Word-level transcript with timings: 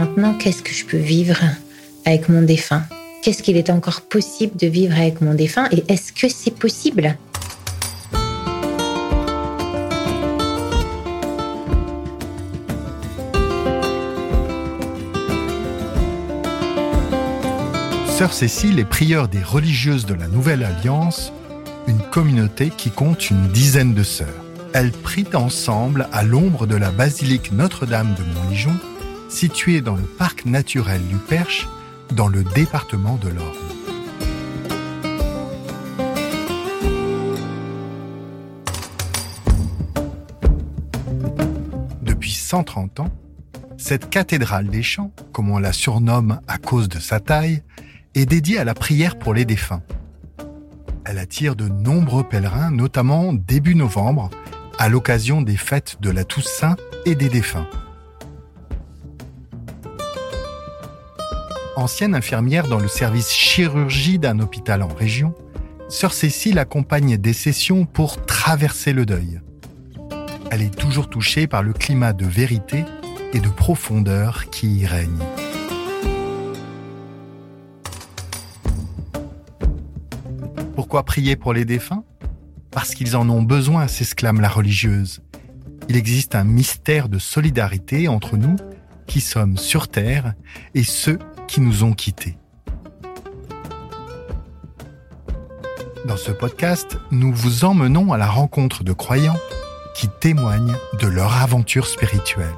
Maintenant, 0.00 0.32
qu'est-ce 0.32 0.62
que 0.62 0.72
je 0.72 0.86
peux 0.86 0.96
vivre 0.96 1.36
avec 2.06 2.30
mon 2.30 2.40
défunt? 2.40 2.84
Qu'est-ce 3.22 3.42
qu'il 3.42 3.58
est 3.58 3.68
encore 3.68 4.00
possible 4.00 4.56
de 4.56 4.66
vivre 4.66 4.96
avec 4.96 5.20
mon 5.20 5.34
défunt? 5.34 5.68
Et 5.72 5.84
est-ce 5.88 6.14
que 6.14 6.26
c'est 6.26 6.58
possible? 6.58 7.18
Sœur 18.08 18.32
Cécile 18.32 18.78
est 18.78 18.84
prieure 18.86 19.28
des 19.28 19.42
religieuses 19.42 20.06
de 20.06 20.14
la 20.14 20.28
Nouvelle 20.28 20.64
Alliance, 20.64 21.30
une 21.86 22.00
communauté 22.00 22.70
qui 22.74 22.88
compte 22.88 23.28
une 23.28 23.48
dizaine 23.48 23.92
de 23.92 24.02
sœurs. 24.02 24.28
Elles 24.72 24.92
prient 24.92 25.34
ensemble 25.34 26.08
à 26.10 26.22
l'ombre 26.22 26.66
de 26.66 26.76
la 26.76 26.90
basilique 26.90 27.52
Notre-Dame 27.52 28.14
de 28.14 28.22
Montligeon, 28.22 28.76
située 29.30 29.80
dans 29.80 29.94
le 29.94 30.02
parc 30.02 30.44
naturel 30.44 31.00
du 31.06 31.16
Perche, 31.16 31.66
dans 32.12 32.28
le 32.28 32.42
département 32.42 33.16
de 33.16 33.28
l'Orne. 33.28 33.56
Depuis 42.02 42.32
130 42.32 43.00
ans, 43.00 43.10
cette 43.78 44.10
cathédrale 44.10 44.66
des 44.66 44.82
champs, 44.82 45.12
comme 45.32 45.50
on 45.50 45.58
la 45.58 45.72
surnomme 45.72 46.40
à 46.48 46.58
cause 46.58 46.88
de 46.88 46.98
sa 46.98 47.20
taille, 47.20 47.62
est 48.14 48.26
dédiée 48.26 48.58
à 48.58 48.64
la 48.64 48.74
prière 48.74 49.18
pour 49.18 49.32
les 49.32 49.44
défunts. 49.44 49.82
Elle 51.04 51.18
attire 51.18 51.56
de 51.56 51.68
nombreux 51.68 52.24
pèlerins, 52.24 52.70
notamment 52.70 53.32
début 53.32 53.74
novembre, 53.74 54.28
à 54.78 54.88
l'occasion 54.88 55.40
des 55.40 55.56
fêtes 55.56 55.98
de 56.00 56.10
la 56.10 56.24
Toussaint 56.24 56.76
et 57.06 57.14
des 57.14 57.28
défunts. 57.28 57.66
Ancienne 61.76 62.14
infirmière 62.14 62.66
dans 62.66 62.80
le 62.80 62.88
service 62.88 63.30
chirurgie 63.30 64.18
d'un 64.18 64.40
hôpital 64.40 64.82
en 64.82 64.88
région, 64.88 65.34
Sœur 65.88 66.12
Cécile 66.12 66.58
accompagne 66.58 67.16
des 67.16 67.32
sessions 67.32 67.86
pour 67.86 68.24
traverser 68.26 68.92
le 68.92 69.06
deuil. 69.06 69.40
Elle 70.50 70.62
est 70.62 70.76
toujours 70.76 71.08
touchée 71.08 71.46
par 71.46 71.62
le 71.62 71.72
climat 71.72 72.12
de 72.12 72.26
vérité 72.26 72.84
et 73.32 73.40
de 73.40 73.48
profondeur 73.48 74.50
qui 74.50 74.80
y 74.80 74.86
règne. 74.86 75.22
Pourquoi 80.74 81.04
prier 81.04 81.36
pour 81.36 81.52
les 81.52 81.64
défunts? 81.64 82.04
Parce 82.72 82.94
qu'ils 82.94 83.16
en 83.16 83.28
ont 83.28 83.42
besoin, 83.42 83.86
s'exclame 83.86 84.40
la 84.40 84.48
religieuse. 84.48 85.22
Il 85.88 85.96
existe 85.96 86.34
un 86.34 86.44
mystère 86.44 87.08
de 87.08 87.18
solidarité 87.18 88.08
entre 88.08 88.36
nous 88.36 88.56
qui 89.06 89.20
sommes 89.20 89.56
sur 89.56 89.88
Terre 89.88 90.34
et 90.74 90.84
ceux 90.84 91.18
nous 91.58 91.82
ont 91.82 91.92
quittés. 91.92 92.36
Dans 96.06 96.16
ce 96.16 96.30
podcast, 96.32 96.98
nous 97.10 97.32
vous 97.32 97.64
emmenons 97.64 98.12
à 98.12 98.18
la 98.18 98.26
rencontre 98.26 98.84
de 98.84 98.92
croyants 98.92 99.38
qui 99.94 100.08
témoignent 100.20 100.76
de 101.00 101.06
leur 101.06 101.36
aventure 101.42 101.86
spirituelle. 101.86 102.54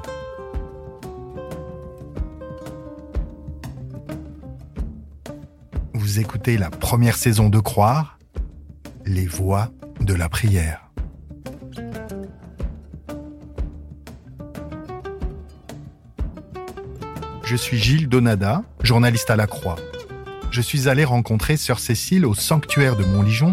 Vous 5.93 6.19
écoutez 6.19 6.57
la 6.57 6.69
première 6.69 7.15
saison 7.15 7.49
de 7.49 7.59
Croire, 7.59 8.19
les 9.05 9.25
voix 9.25 9.69
de 9.99 10.13
la 10.13 10.29
prière. 10.29 10.92
Je 17.53 17.57
suis 17.57 17.77
Gilles 17.77 18.09
Donada, 18.09 18.63
journaliste 18.81 19.29
à 19.29 19.35
la 19.35 19.45
Croix. 19.45 19.75
Je 20.49 20.59
suis 20.59 20.89
allé 20.89 21.03
rencontrer 21.03 21.55
Sœur 21.55 21.77
Cécile 21.77 22.25
au 22.25 22.33
sanctuaire 22.33 22.95
de 22.95 23.05
Montligeon, 23.05 23.51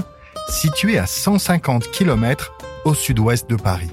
situé 0.48 0.96
à 0.96 1.04
150 1.04 1.90
km 1.90 2.54
au 2.86 2.94
sud-ouest 2.94 3.50
de 3.50 3.56
Paris. 3.56 3.90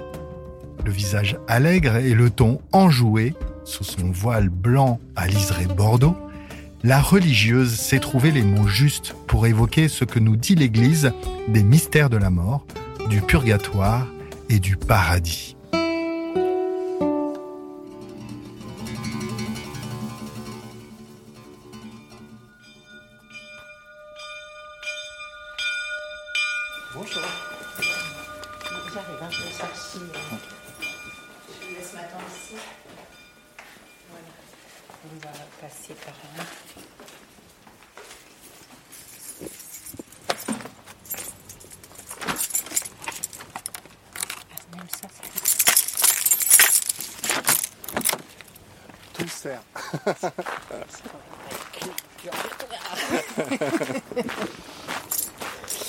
Le 0.86 0.92
visage 0.94 1.36
allègre 1.50 1.98
et 1.98 2.14
le 2.14 2.30
ton 2.30 2.62
enjoué, 2.72 3.34
sous 3.66 3.84
son 3.84 4.10
voile 4.10 4.48
blanc 4.48 5.02
à 5.18 5.28
liseré 5.28 5.66
bordeaux, 5.66 6.16
la 6.84 7.02
religieuse 7.02 7.76
sait 7.76 8.00
trouver 8.00 8.32
les 8.32 8.44
mots 8.44 8.70
justes 8.70 9.14
pour 9.28 9.46
évoquer 9.46 9.90
ce 9.90 10.06
que 10.06 10.20
nous 10.20 10.38
dit 10.38 10.56
l'Église 10.56 11.12
des 11.50 11.64
mystères 11.64 12.10
de 12.10 12.16
la 12.16 12.30
mort, 12.30 12.66
du 13.10 13.20
purgatoire 13.20 14.08
et 14.48 14.60
du 14.60 14.78
paradis. 14.78 15.57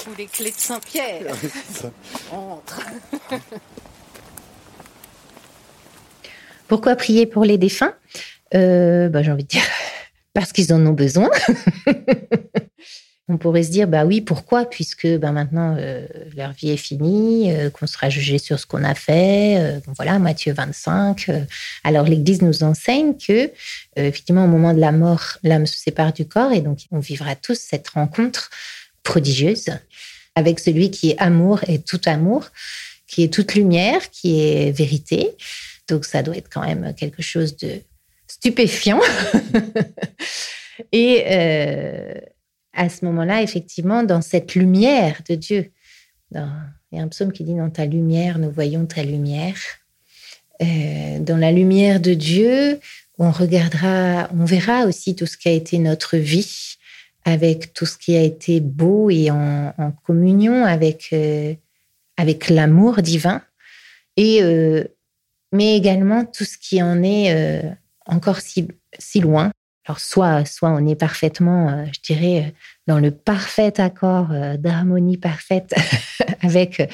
Sous 0.08 0.14
les 0.16 0.26
clés 0.26 0.50
de 0.50 0.56
Saint-Pierre. 0.56 1.22
Entre. 2.32 2.80
Pourquoi 6.69 6.96
prier 6.96 7.26
pour 7.26 7.44
les 7.44 7.58
défunts 7.58 7.94
Euh, 8.54 9.08
bah, 9.08 9.22
J'ai 9.22 9.30
envie 9.32 9.44
de 9.44 9.48
dire 9.48 9.62
parce 10.34 10.52
qu'ils 10.52 10.72
en 10.72 10.84
ont 10.86 10.92
besoin. 10.92 11.28
On 13.30 13.36
pourrait 13.36 13.62
se 13.62 13.70
dire, 13.70 13.86
bah 13.86 14.06
oui, 14.06 14.22
pourquoi? 14.22 14.64
Puisque 14.64 15.06
bah, 15.19 15.32
maintenant, 15.32 15.76
euh, 15.78 16.06
leur 16.34 16.52
vie 16.52 16.70
est 16.70 16.78
finie, 16.78 17.52
euh, 17.54 17.69
qu'on 17.69 17.86
sera 17.86 18.08
jugé 18.08 18.38
sur 18.38 18.58
ce 18.58 18.64
qu'on 18.64 18.82
a 18.84 18.94
fait. 18.94 19.56
euh, 19.58 19.80
bon, 19.86 19.92
voilà, 19.96 20.19
Matthieu 20.19 20.54
25. 20.54 21.26
euh. 21.28 21.40
alors, 21.84 22.04
l'Église 22.06 22.40
nous 22.40 22.62
enseigne 22.62 23.14
que, 23.19 23.32
euh, 23.32 23.48
effectivement, 23.96 24.44
au 24.44 24.48
moment 24.48 24.72
de 24.72 24.80
la 24.80 24.92
mort, 24.92 25.36
l'âme 25.42 25.66
se 25.66 25.76
sépare 25.78 26.14
du 26.14 26.26
corps 26.26 26.52
et 26.52 26.62
donc 26.62 26.78
on 26.90 27.00
vivra 27.00 27.34
tous 27.36 27.58
cette 27.58 27.88
rencontre 27.90 28.49
prodigieuse 29.08 29.70
avec 30.34 30.60
celui 30.60 30.90
qui 30.90 31.10
est 31.10 31.19
amour 31.19 31.60
et 31.66 31.81
tout 31.81 32.00
amour, 32.05 32.50
qui 33.06 33.25
est 33.25 33.32
toute 33.32 33.55
lumière, 33.55 34.10
qui 34.10 34.40
est 34.40 34.70
vérité. 34.70 35.31
Donc, 35.88 36.05
ça 36.05 36.22
doit 36.22 36.37
être 36.37 36.50
quand 36.50 36.64
même 36.64 36.94
quelque 36.94 37.22
chose 37.22 37.56
de 37.56 37.81
stupéfiant. 38.28 39.00
et 40.93 41.25
euh, 41.26 42.14
à 42.75 42.88
ce 42.88 43.05
moment-là, 43.06 43.43
effectivement, 43.43 44.02
dans 44.02 44.20
cette 44.20 44.55
lumière 44.55 45.22
de 45.28 45.34
Dieu, 45.34 45.72
il 46.32 46.38
y 46.93 47.00
a 47.00 47.02
un 47.02 47.08
psaume 47.08 47.32
qui 47.32 47.43
dit 47.43 47.55
Dans 47.55 47.70
ta 47.70 47.87
lumière, 47.87 48.38
nous 48.38 48.50
voyons 48.50 48.84
ta 48.87 49.02
lumière. 49.02 49.56
Euh, 50.60 51.19
dans 51.20 51.38
la 51.38 51.50
lumière 51.50 52.00
de 52.00 52.14
Dieu, 52.14 52.78
on 53.19 53.31
regardera, 53.31 54.28
on 54.38 54.44
verra 54.44 54.84
aussi 54.84 55.16
tout 55.16 55.26
ce 55.26 55.37
qui 55.38 55.49
a 55.49 55.52
été 55.52 55.78
notre 55.78 56.16
vie, 56.16 56.77
avec 57.28 57.75
tout 57.75 57.84
ce 57.84 57.98
qui 57.98 58.16
a 58.16 58.22
été 58.22 58.60
beau 58.60 59.10
et 59.10 59.30
en, 59.30 59.92
communion 60.06 60.64
avec, 60.64 61.10
euh, 61.12 61.54
avec 62.16 62.48
l'amour 62.48 63.02
divin, 63.02 63.42
et, 64.16 64.42
euh, 64.42 64.84
mais 65.52 65.76
également 65.76 66.25
tout 66.25 66.44
ce 66.44 66.56
qui 66.56 66.82
en 66.82 67.02
est 67.02 67.34
euh, 67.34 67.70
encore 68.06 68.40
si, 68.40 68.69
si 68.98 69.20
loin. 69.20 69.52
alors 69.84 70.00
soit, 70.00 70.46
soit 70.46 70.70
on 70.70 70.86
est 70.86 70.96
parfaitement, 70.96 71.84
je 71.92 72.00
dirais, 72.00 72.54
dans 72.86 72.98
le 72.98 73.10
parfait 73.10 73.78
accord 73.78 74.28
d'harmonie 74.58 75.19
parfaite 75.19 75.74
avec 76.40 76.90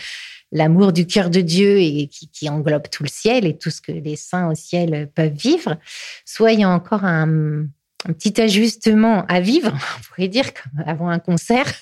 l'amour 0.50 0.92
du 0.92 1.06
cœur 1.06 1.30
de 1.30 1.42
Dieu 1.42 1.78
et 1.78 2.08
qui, 2.08 2.48
englobe 2.48 2.88
tout 2.90 3.04
le 3.04 3.08
ciel 3.08 3.46
et 3.46 3.56
tout 3.56 3.70
ce 3.70 3.80
que 3.80 3.92
les 3.92 4.16
saints 4.16 4.48
au 4.48 4.54
ciel 4.56 5.08
peuvent 5.14 5.32
vivre, 5.32 5.78
soit 6.24 6.52
il 6.52 6.60
y 6.60 6.64
a 6.64 6.70
encore 6.70 7.04
un, 7.04 7.66
petit 8.12 8.40
ajustement 8.40 9.24
à 9.26 9.40
vivre, 9.40 9.72
on 9.98 10.02
pourrait 10.08 10.28
dire, 10.28 10.46
avant 10.86 11.08
un 11.08 11.18
concert, 11.18 11.72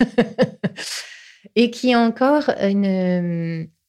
et 1.56 1.70
qui 1.70 1.90
est 1.90 1.96
encore 1.96 2.50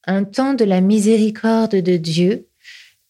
un 0.06 0.24
temps 0.24 0.54
de 0.54 0.64
la 0.64 0.80
miséricorde 0.80 1.76
de 1.76 1.96
Dieu, 1.96 2.46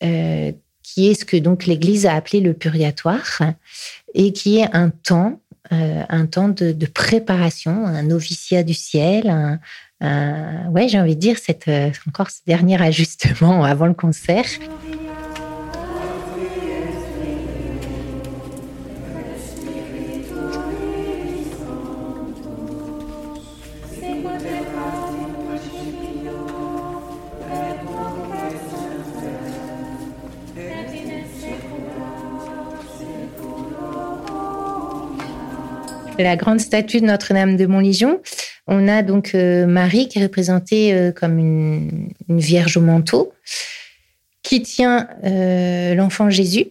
euh, 0.03 0.53
qui 0.83 1.09
est 1.09 1.15
ce 1.15 1.25
que 1.25 1.37
donc 1.37 1.67
l'Église 1.67 2.07
a 2.07 2.15
appelé 2.15 2.41
le 2.41 2.55
purgatoire, 2.55 3.41
et 4.15 4.33
qui 4.33 4.59
est 4.59 4.69
un 4.73 4.91
temps, 4.91 5.41
euh, 5.73 6.03
un 6.09 6.27
temps 6.27 6.49
de, 6.49 6.87
préparation, 6.87 7.87
un 7.87 8.03
noviciat 8.03 8.63
du 8.63 8.75
ciel, 8.75 9.59
un, 10.01 10.69
ouais, 10.71 10.89
j'ai 10.89 11.01
envie 11.01 11.17
de 11.17 11.21
dire, 11.21 11.39
cette, 11.39 11.69
euh, 11.69 11.91
encore 12.07 12.31
ce 12.31 12.41
dernier 12.47 12.81
ajustement 12.81 13.65
avant 13.65 13.87
le 13.87 13.95
concert. 13.95 14.47
La 36.19 36.37
grande 36.37 36.61
statue 36.61 37.01
de 37.01 37.07
Notre-Dame 37.07 37.57
de 37.57 37.67
Montlégion, 37.67 38.21
on 38.69 38.87
a 38.87 39.03
donc 39.03 39.35
euh, 39.35 39.67
Marie 39.67 40.09
qui 40.09 40.21
est 40.21 40.23
représentée 40.23 40.95
euh, 40.95 41.11
comme 41.11 41.39
une, 41.39 42.13
vierge 42.29 42.77
au 42.77 42.81
manteau, 42.81 43.33
qui 44.43 44.63
tient 44.63 45.09
euh, 45.25 45.95
l'enfant 45.95 46.31
Jésus. 46.31 46.69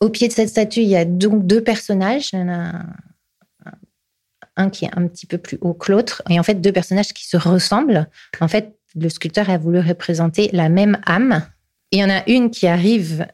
Au 0.00 0.10
pied 0.10 0.26
de 0.26 0.32
cette 0.32 0.48
statue, 0.48 0.80
il 0.80 0.88
y 0.88 0.96
a 0.96 1.04
donc 1.04 1.46
deux 1.46 1.62
personnages. 1.62 2.30
Il 2.32 2.40
y 2.40 2.42
en 2.42 2.48
a 2.48 2.82
un, 4.56 4.70
qui 4.70 4.86
est 4.86 4.90
un 4.96 5.06
petit 5.06 5.26
peu 5.26 5.38
plus 5.38 5.58
haut 5.60 5.74
que 5.74 5.92
l'autre, 5.92 6.22
et 6.28 6.38
en 6.38 6.42
fait 6.42 6.54
deux 6.54 6.72
personnages 6.72 7.12
qui 7.12 7.26
se 7.26 7.36
ressemblent. 7.36 8.08
En 8.40 8.48
fait, 8.48 8.76
le 8.96 9.08
sculpteur 9.08 9.50
a 9.50 9.58
voulu 9.58 9.78
représenter 9.78 10.50
la 10.52 10.68
même 10.68 10.98
âme. 11.06 11.46
Il 11.92 12.00
y 12.00 12.04
en 12.04 12.10
a 12.10 12.28
une 12.28 12.50
qui 12.50 12.66
arrive 12.66 13.26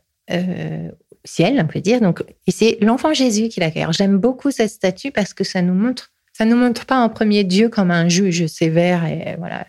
ciel, 1.25 1.61
on 1.61 1.67
peut 1.67 1.81
dire. 1.81 2.01
Donc, 2.01 2.23
et 2.47 2.51
c'est 2.51 2.79
l'enfant 2.81 3.13
Jésus 3.13 3.49
qui 3.49 3.61
l'accueille. 3.61 3.87
J'aime 3.91 4.19
beaucoup 4.19 4.51
cette 4.51 4.71
statue 4.71 5.13
parce 5.13 5.35
que 5.35 5.45
ça 5.45 5.63
nous 5.63 5.75
montre 5.75 6.13
ça 6.33 6.47
nous 6.47 6.57
montre 6.57 6.87
pas 6.87 6.99
en 6.99 7.11
premier 7.11 7.45
Dieu 7.45 7.69
comme 7.69 7.91
un 7.91 8.09
juge 8.09 8.47
sévère 8.47 9.05
et 9.05 9.37
voilà 9.37 9.67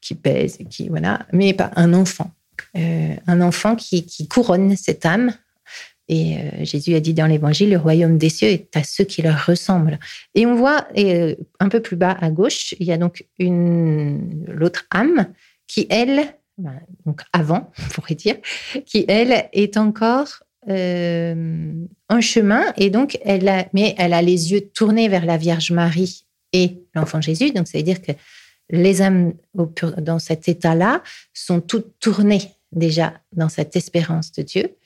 qui 0.00 0.14
pèse, 0.14 0.58
qui 0.70 0.88
voilà, 0.88 1.26
mais 1.32 1.52
pas 1.52 1.70
un 1.76 1.92
enfant, 1.92 2.30
euh, 2.76 3.14
un 3.26 3.40
enfant 3.40 3.76
qui, 3.76 4.28
couronne 4.28 4.76
cette 4.76 5.04
âme. 5.04 5.32
Et 6.08 6.36
euh, 6.36 6.64
Jésus 6.64 6.94
a 6.94 7.00
dit 7.00 7.14
dans 7.14 7.26
l'Évangile, 7.26 7.70
le 7.70 7.78
royaume 7.78 8.16
des 8.16 8.28
cieux 8.28 8.48
est 8.48 8.76
à 8.76 8.84
ceux 8.84 9.02
qui 9.04 9.22
leur 9.22 9.46
ressemblent. 9.46 9.98
Et 10.36 10.46
on 10.46 10.54
voit 10.54 10.86
euh, 10.96 11.34
un 11.58 11.68
peu 11.68 11.80
plus 11.80 11.96
bas 11.96 12.16
à 12.20 12.30
gauche, 12.30 12.74
il 12.78 12.86
y 12.86 12.92
a 12.92 12.98
donc 12.98 13.26
l'autre 13.40 14.86
âme 14.90 15.26
qui 15.66 15.88
elle, 15.90 16.36
ben, 16.58 16.80
donc 17.04 17.22
avant, 17.32 17.72
on 17.78 17.88
pourrait 17.90 18.14
dire, 18.14 18.36
qui 18.84 19.04
elle 19.08 19.48
est 19.52 19.76
encore 19.76 20.44
euh, 20.68 21.72
un 22.08 22.20
chemin 22.20 22.72
et 22.76 22.90
donc 22.90 23.18
elle 23.24 23.48
a, 23.48 23.66
mais 23.72 23.94
elle 23.98 24.12
a 24.12 24.22
les 24.22 24.52
yeux 24.52 24.62
tournés 24.62 25.08
vers 25.08 25.24
la 25.24 25.36
Vierge 25.36 25.70
Marie 25.70 26.26
et 26.52 26.78
l'enfant 26.94 27.20
Jésus. 27.20 27.52
Donc 27.52 27.68
ça 27.68 27.78
veut 27.78 27.84
dire 27.84 28.02
que 28.02 28.12
les 28.70 29.02
âmes 29.02 29.34
dans 29.54 30.18
cet 30.18 30.48
état-là 30.48 31.02
sont 31.32 31.60
toutes 31.60 31.98
tournées 32.00 32.50
déjà 32.72 33.14
dans 33.32 33.48
cette 33.48 33.76
espérance 33.76 34.32
de 34.32 34.42
Dieu. 34.42 34.76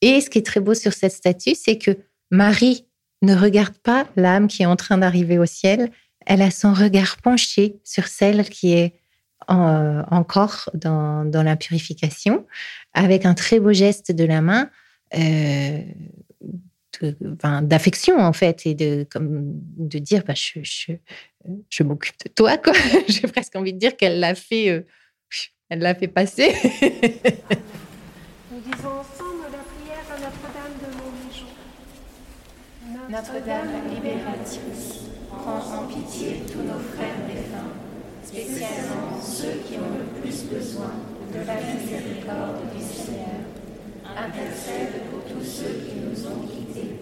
Et 0.00 0.20
ce 0.20 0.30
qui 0.30 0.38
est 0.38 0.46
très 0.46 0.60
beau 0.60 0.74
sur 0.74 0.92
cette 0.92 1.12
statue, 1.12 1.54
c'est 1.54 1.76
que 1.76 1.98
Marie 2.30 2.86
ne 3.22 3.34
regarde 3.34 3.76
pas 3.78 4.06
l'âme 4.16 4.48
qui 4.48 4.62
est 4.62 4.66
en 4.66 4.76
train 4.76 4.98
d'arriver 4.98 5.38
au 5.38 5.46
ciel, 5.46 5.90
elle 6.26 6.42
a 6.42 6.50
son 6.50 6.72
regard 6.72 7.16
penché 7.18 7.80
sur 7.84 8.06
celle 8.06 8.48
qui 8.48 8.72
est 8.72 8.94
encore 9.48 10.68
dans, 10.74 11.24
la 11.32 11.56
purification, 11.56 12.46
avec 12.92 13.24
un 13.24 13.34
très 13.34 13.60
beau 13.60 13.72
geste 13.72 14.12
de 14.12 14.24
la 14.24 14.42
main 14.42 14.64
euh, 14.64 14.66
d'affection 17.62 18.18
en 18.18 18.32
fait 18.32 18.66
et 18.66 18.74
de 18.74 19.06
comme 19.10 19.52
de 19.76 19.98
dire 19.98 20.24
bah, 20.26 20.34
je, 20.34 20.60
je, 20.62 20.92
je 21.68 21.82
m'occupe 21.82 22.16
de 22.24 22.30
toi 22.30 22.58
quoi. 22.58 22.72
J'ai 23.08 23.28
presque 23.28 23.54
envie 23.56 23.72
de 23.72 23.78
dire 23.78 23.96
qu'elle 23.96 24.20
l'a 24.20 24.34
fait 24.34 24.70
euh, 24.70 24.86
elle 25.70 25.80
l'a 25.80 25.94
fait 25.94 26.08
passer. 26.08 26.52
Nous 28.50 28.60
disons 28.60 28.88
ensemble 28.88 29.44
la 29.52 29.62
prière 29.68 30.06
à 30.10 30.18
Notre-Dame 30.18 30.74
de 30.80 30.88
Montlégion 30.96 31.46
Notre-Dame 33.10 33.94
libératrice 33.94 35.08
prends 35.28 35.60
en 35.78 35.86
pitié 35.86 36.42
tous 36.50 36.62
nos 36.62 36.80
frères 36.94 37.26
défunts 37.26 37.72
spécialement 38.24 39.20
ceux 39.22 39.60
qui 39.66 39.76
ont 39.78 39.98
le 39.98 40.20
plus 40.20 40.44
besoin 40.44 40.92
de 41.32 41.46
la 41.46 41.54
miséricorde 41.54 42.60
du 42.74 42.82
Seigneur 42.82 43.57
intercède 44.16 45.02
pour 45.10 45.24
tous 45.24 45.44
ceux 45.44 45.80
qui 45.86 45.96
nous 46.00 46.26
ont 46.26 46.46
quittés, 46.46 46.96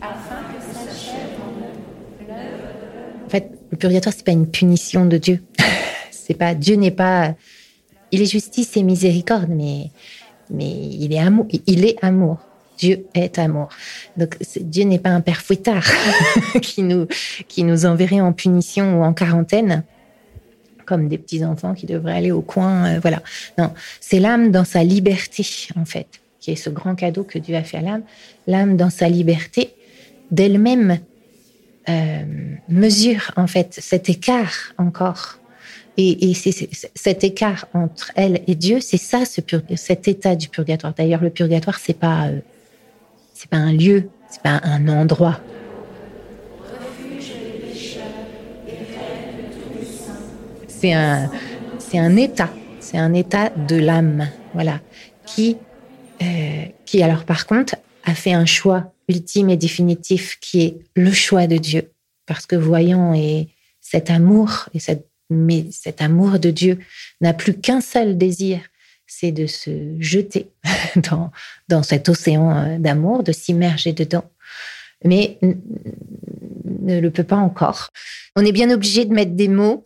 afin 0.00 0.42
que 0.52 0.62
s'achève 0.62 1.40
en 1.40 1.52
nous 1.58 2.28
l'œuvre. 2.28 3.26
En 3.26 3.28
fait, 3.28 3.50
le 3.70 3.76
purgatoire, 3.76 4.14
c'est 4.16 4.24
pas 4.24 4.32
une 4.32 4.50
punition 4.50 5.06
de 5.06 5.18
Dieu. 5.18 5.42
c'est 6.10 6.34
pas 6.34 6.54
Dieu 6.54 6.76
n'est 6.76 6.90
pas. 6.90 7.34
Il 8.10 8.20
est 8.20 8.26
justice 8.26 8.76
et 8.76 8.82
miséricorde, 8.82 9.48
mais 9.48 9.90
mais 10.50 10.70
il 10.70 11.12
est 11.12 11.18
amour. 11.18 11.46
Il 11.66 11.84
est 11.84 11.96
amour. 12.02 12.38
Dieu 12.78 13.06
est 13.14 13.38
amour. 13.38 13.68
Donc 14.16 14.36
Dieu 14.60 14.84
n'est 14.84 14.98
pas 14.98 15.10
un 15.10 15.20
père 15.20 15.40
fouettard 15.40 15.86
qui 16.62 16.82
nous 16.82 17.06
qui 17.48 17.64
nous 17.64 17.86
enverrait 17.86 18.20
en 18.20 18.32
punition 18.32 19.00
ou 19.00 19.04
en 19.04 19.12
quarantaine 19.12 19.84
comme 20.84 21.08
des 21.08 21.16
petits 21.16 21.44
enfants 21.44 21.74
qui 21.74 21.86
devraient 21.86 22.16
aller 22.16 22.32
au 22.32 22.42
coin. 22.42 22.86
Euh, 22.86 23.00
voilà. 23.00 23.22
Non, 23.56 23.72
c'est 24.00 24.18
l'âme 24.18 24.50
dans 24.50 24.64
sa 24.64 24.82
liberté 24.82 25.46
en 25.76 25.84
fait 25.84 26.21
qui 26.42 26.50
est 26.50 26.56
ce 26.56 26.68
grand 26.68 26.96
cadeau 26.96 27.22
que 27.22 27.38
Dieu 27.38 27.54
a 27.54 27.62
fait 27.62 27.78
à 27.78 27.80
l'âme, 27.80 28.02
l'âme 28.46 28.76
dans 28.76 28.90
sa 28.90 29.08
liberté 29.08 29.72
d'elle-même 30.32 30.98
euh, 31.88 32.22
mesure 32.68 33.30
en 33.36 33.46
fait 33.46 33.78
cet 33.80 34.10
écart 34.10 34.74
encore. 34.76 35.38
Et, 35.98 36.32
cet 36.34 37.22
écart 37.22 37.66
entre 37.74 38.12
elle 38.16 38.40
et 38.46 38.54
Dieu, 38.54 38.80
c'est 38.80 38.96
ça, 38.96 39.26
ce 39.26 39.42
cet 39.76 40.08
état 40.08 40.34
du 40.34 40.48
purgatoire. 40.48 40.94
D'ailleurs, 40.94 41.22
le 41.22 41.28
purgatoire, 41.28 41.78
c'est 41.78 41.98
pas, 41.98 42.28
euh, 42.28 42.40
c'est 43.34 43.50
pas 43.50 43.58
un 43.58 43.74
lieu, 43.74 44.08
c'est 44.30 44.40
pas 44.40 44.58
un 44.64 44.88
endroit. 44.88 45.38
C'est 50.66 50.94
un, 50.94 51.30
c'est 51.78 51.98
un 51.98 52.16
état, 52.16 52.48
c'est 52.80 52.96
un 52.96 53.12
état 53.12 53.50
de 53.50 53.76
l'âme, 53.76 54.28
voilà, 54.54 54.80
qui 55.26 55.58
qui 56.84 57.02
alors 57.02 57.24
par 57.24 57.46
contre 57.46 57.76
a 58.04 58.14
fait 58.14 58.32
un 58.32 58.46
choix 58.46 58.92
ultime 59.08 59.50
et 59.50 59.56
définitif 59.56 60.38
qui 60.40 60.62
est 60.62 60.76
le 60.94 61.12
choix 61.12 61.46
de 61.46 61.56
Dieu. 61.56 61.90
Parce 62.26 62.46
que 62.46 62.56
voyant 62.56 63.14
et 63.14 63.48
cet 63.80 64.10
amour 64.10 64.68
et 64.74 64.78
cette, 64.78 65.08
mais 65.30 65.66
cet 65.70 66.02
amour 66.02 66.38
de 66.38 66.50
Dieu 66.50 66.78
n'a 67.20 67.32
plus 67.32 67.54
qu'un 67.54 67.80
seul 67.80 68.16
désir, 68.16 68.60
c'est 69.06 69.32
de 69.32 69.46
se 69.46 69.96
jeter 70.00 70.48
dans, 71.10 71.30
dans 71.68 71.82
cet 71.82 72.08
océan 72.08 72.56
euh, 72.56 72.78
d'amour, 72.78 73.22
de 73.22 73.32
s'immerger 73.32 73.92
dedans. 73.92 74.24
Mais 75.04 75.38
ne 75.42 77.00
le 77.00 77.10
peut 77.10 77.24
pas 77.24 77.36
encore. 77.36 77.90
On 78.36 78.44
est 78.44 78.52
bien 78.52 78.70
obligé 78.70 79.04
de 79.04 79.12
mettre 79.12 79.32
des 79.32 79.48
mots, 79.48 79.82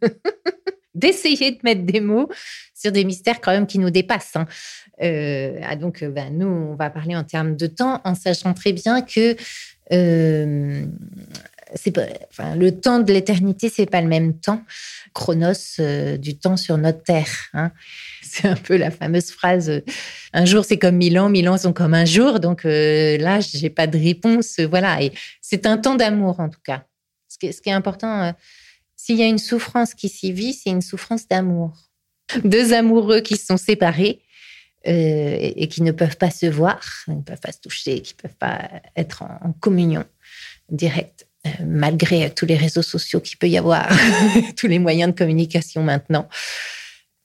d'essayer 0.94 1.52
de 1.52 1.58
mettre 1.62 1.82
des 1.82 2.00
mots 2.00 2.28
sur 2.74 2.92
des 2.92 3.04
mystères 3.04 3.40
quand 3.40 3.52
même 3.52 3.66
qui 3.66 3.78
nous 3.78 3.90
dépassent. 3.90 4.36
Hein. 4.36 4.46
Euh, 5.02 5.60
ah, 5.62 5.76
donc, 5.76 6.02
euh, 6.02 6.10
ben, 6.10 6.36
nous, 6.36 6.46
on 6.46 6.74
va 6.74 6.90
parler 6.90 7.14
en 7.16 7.24
termes 7.24 7.56
de 7.56 7.66
temps, 7.66 8.00
en 8.04 8.14
sachant 8.14 8.54
très 8.54 8.72
bien 8.72 9.02
que 9.02 9.36
euh, 9.92 10.84
le 12.56 12.70
temps 12.70 13.00
de 13.00 13.12
l'éternité, 13.12 13.68
c'est 13.68 13.86
pas 13.86 14.00
le 14.00 14.08
même 14.08 14.38
temps. 14.38 14.62
Chronos 15.14 15.80
du 16.18 16.38
temps 16.38 16.56
sur 16.56 16.78
notre 16.78 17.02
terre. 17.02 17.48
Hein. 17.54 17.72
C'est 18.22 18.48
un 18.48 18.56
peu 18.56 18.76
la 18.76 18.90
fameuse 18.90 19.30
phrase 19.30 19.82
un 20.34 20.44
jour 20.44 20.64
c'est 20.64 20.78
comme 20.78 20.96
mille 20.96 21.18
ans, 21.18 21.30
mille 21.30 21.48
ans 21.48 21.56
sont 21.56 21.72
comme 21.72 21.94
un 21.94 22.04
jour. 22.04 22.38
Donc 22.38 22.64
là, 22.64 23.40
j'ai 23.40 23.70
pas 23.70 23.86
de 23.86 23.96
réponse. 23.96 24.60
Voilà. 24.60 24.98
C'est 25.40 25.64
un 25.64 25.78
temps 25.78 25.94
d'amour 25.94 26.38
en 26.40 26.50
tout 26.50 26.60
cas. 26.62 26.84
Ce 27.28 27.38
qui, 27.38 27.46
est 27.46 27.72
important, 27.72 28.34
s'il 28.94 29.16
y 29.16 29.22
a 29.22 29.26
une 29.26 29.38
souffrance 29.38 29.94
qui 29.94 30.10
s'y 30.10 30.32
vit, 30.32 30.52
c'est 30.52 30.70
une 30.70 30.82
souffrance 30.82 31.26
d'amour. 31.26 31.72
Deux 32.44 32.74
amoureux 32.74 33.20
qui 33.20 33.36
sont 33.38 33.56
séparés 33.56 34.20
et, 34.86 35.68
qui 35.68 35.82
ne 35.82 35.92
peuvent 35.92 36.16
pas 36.16 36.30
se 36.30 36.46
voir, 36.46 36.80
qui 37.04 37.10
ne 37.10 37.22
peuvent 37.22 37.40
pas 37.40 37.52
se 37.52 37.60
toucher, 37.60 38.00
qui 38.00 38.14
ne 38.14 38.22
peuvent 38.22 38.38
pas 38.38 38.68
être 38.96 39.22
en, 39.22 39.52
communion 39.60 40.04
directe, 40.70 41.26
malgré 41.64 42.30
tous 42.30 42.46
les 42.46 42.56
réseaux 42.56 42.82
sociaux 42.82 43.20
qu'il 43.20 43.38
peut 43.38 43.48
y 43.48 43.58
avoir, 43.58 43.88
tous 44.56 44.66
les 44.66 44.78
moyens 44.78 45.12
de 45.12 45.18
communication 45.18 45.82
maintenant. 45.82 46.28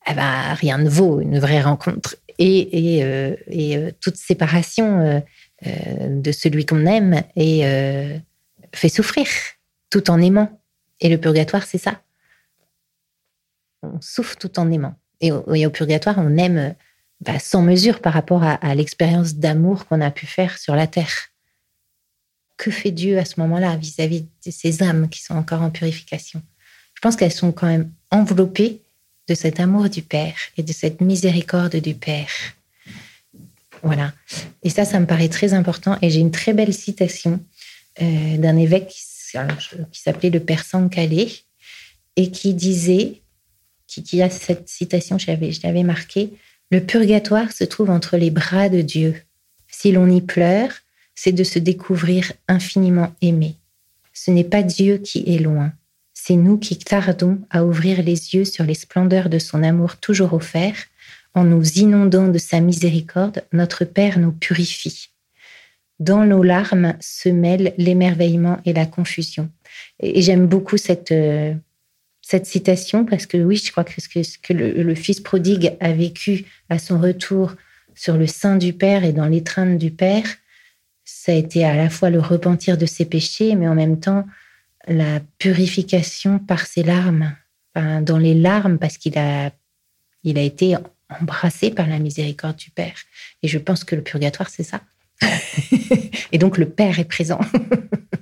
Eh 0.10 0.14
ben, 0.14 0.54
rien 0.56 0.80
ne 0.80 0.90
vaut 0.90 1.22
une 1.22 1.40
vraie 1.40 1.62
rencontre. 1.62 2.16
Et, 2.40 2.98
et, 2.98 3.36
et 3.48 3.92
toute 4.02 4.18
séparation 4.18 5.24
de 5.64 6.32
celui 6.32 6.66
qu'on 6.66 6.88
aime 6.88 7.22
et 7.36 7.62
fait 8.74 8.90
souffrir 8.90 9.28
tout 9.92 10.10
en 10.10 10.20
aimant. 10.20 10.60
Et 11.00 11.10
le 11.10 11.20
purgatoire, 11.20 11.64
c'est 11.64 11.78
ça. 11.78 12.02
On 13.84 14.00
souffre 14.02 14.38
tout 14.38 14.60
en 14.60 14.72
aimant. 14.72 14.96
Et 15.20 15.32
au, 15.32 15.70
purgatoire, 15.70 16.16
on 16.18 16.38
aime 16.38 16.74
bah, 17.22 17.38
sans 17.38 17.62
mesure 17.62 18.02
par 18.02 18.14
rapport 18.14 18.44
à, 18.44 18.76
l'expérience 18.76 19.36
d'amour 19.36 19.86
qu'on 19.86 20.02
a 20.02 20.10
pu 20.10 20.26
faire 20.26 20.58
sur 20.58 20.76
la 20.76 20.88
terre. 20.88 21.30
Que 22.58 22.72
fait 22.72 22.92
Dieu 22.92 23.20
à 23.20 23.26
ce 23.26 23.40
moment-là 23.40 23.76
vis-à-vis 23.78 24.22
de 24.22 24.52
ces 24.52 24.82
âmes 24.84 25.08
qui 25.08 25.22
sont 25.22 25.36
encore 25.36 25.62
en 25.62 25.70
purification? 25.70 26.42
Je 26.96 27.02
pense 27.02 27.16
qu'elles 27.16 27.32
sont 27.32 27.52
quand 27.52 27.68
même 27.68 27.92
enveloppées 28.10 28.82
de 29.28 29.36
cet 29.36 29.60
amour 29.60 29.90
du 29.90 30.02
Père 30.02 30.36
et 30.58 30.64
de 30.64 30.74
cette 30.74 31.00
miséricorde 31.00 31.76
du 31.76 31.94
Père. 31.94 32.30
Voilà. 33.84 34.14
Et 34.64 34.70
ça, 34.70 34.86
ça 34.86 35.00
me 35.00 35.06
paraît 35.06 35.30
très 35.30 35.54
important. 35.54 35.98
Et 36.02 36.10
j'ai 36.10 36.20
une 36.20 36.32
très 36.32 36.54
belle 36.54 36.74
citation 36.74 37.40
euh, 38.02 38.38
d'un 38.38 38.58
évêque 38.58 38.88
qui, 38.88 39.02
s'appelait 39.92 40.30
le 40.30 40.40
Père 40.40 40.66
Sankale 40.66 41.14
et 42.16 42.32
qui 42.32 42.54
disait, 42.54 43.22
qui, 43.88 44.22
a 44.22 44.30
cette 44.30 44.68
citation, 44.68 45.18
je 45.18 45.32
l'avais 45.64 45.84
marquée, 45.84 46.34
le 46.72 46.80
purgatoire 46.80 47.52
se 47.52 47.64
trouve 47.64 47.90
entre 47.90 48.18
les 48.18 48.32
bras 48.32 48.70
de 48.70 48.82
Dieu. 48.82 49.16
Si 49.68 49.92
l'on 49.92 50.10
y 50.10 50.22
pleure, 50.22 50.72
c'est 51.14 51.32
de 51.32 51.44
se 51.44 51.60
découvrir 51.60 52.32
infiniment 52.48 53.14
aimé. 53.22 53.56
Ce 54.14 54.32
n'est 54.32 54.44
pas 54.44 54.64
Dieu 54.64 54.98
qui 54.98 55.24
est 55.28 55.40
loin, 55.40 55.74
c'est 56.24 56.36
nous 56.36 56.60
qui 56.60 56.78
tardons 56.78 57.40
à 57.50 57.66
ouvrir 57.66 58.04
les 58.04 58.36
yeux 58.36 58.46
sur 58.46 58.64
les 58.64 58.76
splendeurs 58.76 59.28
de 59.28 59.40
son 59.40 59.64
amour 59.64 59.98
toujours 59.98 60.34
offert. 60.34 60.76
En 61.34 61.44
nous 61.44 61.80
inondant 61.80 62.28
de 62.28 62.38
sa 62.38 62.60
miséricorde, 62.60 63.44
notre 63.54 63.86
Père 63.86 64.20
nous 64.20 64.32
purifie. 64.32 65.10
Dans 66.00 66.24
nos 66.26 66.44
larmes 66.44 66.94
se 67.00 67.30
mêlent 67.30 67.74
l'émerveillement 67.78 68.60
et 68.66 68.74
la 68.74 68.86
confusion. 68.86 69.50
Et, 70.00 70.22
j'aime 70.22 70.46
beaucoup 70.46 70.78
cette, 70.78 71.12
euh, 71.12 71.56
cette 72.32 72.46
citation 72.46 73.04
parce 73.04 73.26
que 73.26 73.36
oui, 73.36 73.58
je 73.58 73.72
crois 73.72 73.84
que 73.84 74.00
ce 74.00 74.08
que, 74.08 74.54
le, 74.54 74.96
fils 74.96 75.20
prodigue 75.20 75.76
a 75.82 75.92
vécu 75.92 76.46
à 76.70 76.80
son 76.80 76.98
retour 76.98 77.56
sur 77.94 78.16
le 78.16 78.26
sein 78.26 78.56
du 78.56 78.72
Père 78.72 79.04
et 79.04 79.12
dans 79.12 79.26
l'étreinte 79.26 79.78
du 79.78 79.92
Père, 79.92 80.24
ça 81.04 81.34
a 81.34 81.36
été 81.36 81.66
à 81.66 81.76
la 81.76 81.90
fois 81.90 82.10
le 82.10 82.22
repentir 82.22 82.78
de 82.78 82.86
ses 82.86 83.04
péchés, 83.04 83.56
mais 83.56 83.68
en 83.68 83.76
même 83.76 84.00
temps 84.00 84.26
la 84.88 85.20
purification 85.40 86.40
par 86.40 86.66
ses 86.66 86.84
larmes, 86.84 87.36
dans 87.76 88.18
les 88.18 88.34
larmes, 88.34 88.78
parce 88.80 88.98
qu'il 88.98 89.18
a, 89.18 89.52
il 90.24 90.38
a 90.38 90.42
été 90.42 90.78
embrassé 91.10 91.70
par 91.70 91.88
la 91.88 92.00
miséricorde 92.00 92.56
du 92.56 92.72
Père. 92.72 92.96
Et 93.44 93.50
je 93.50 93.60
pense 93.60 93.84
que 93.84 93.96
le 93.96 94.04
purgatoire, 94.04 94.50
c'est 94.50 94.64
ça. 94.64 94.80
Et 96.32 96.38
donc 96.38 96.58
le 96.58 96.70
Père 96.70 96.98
est 96.98 97.06
présent. 97.06 97.42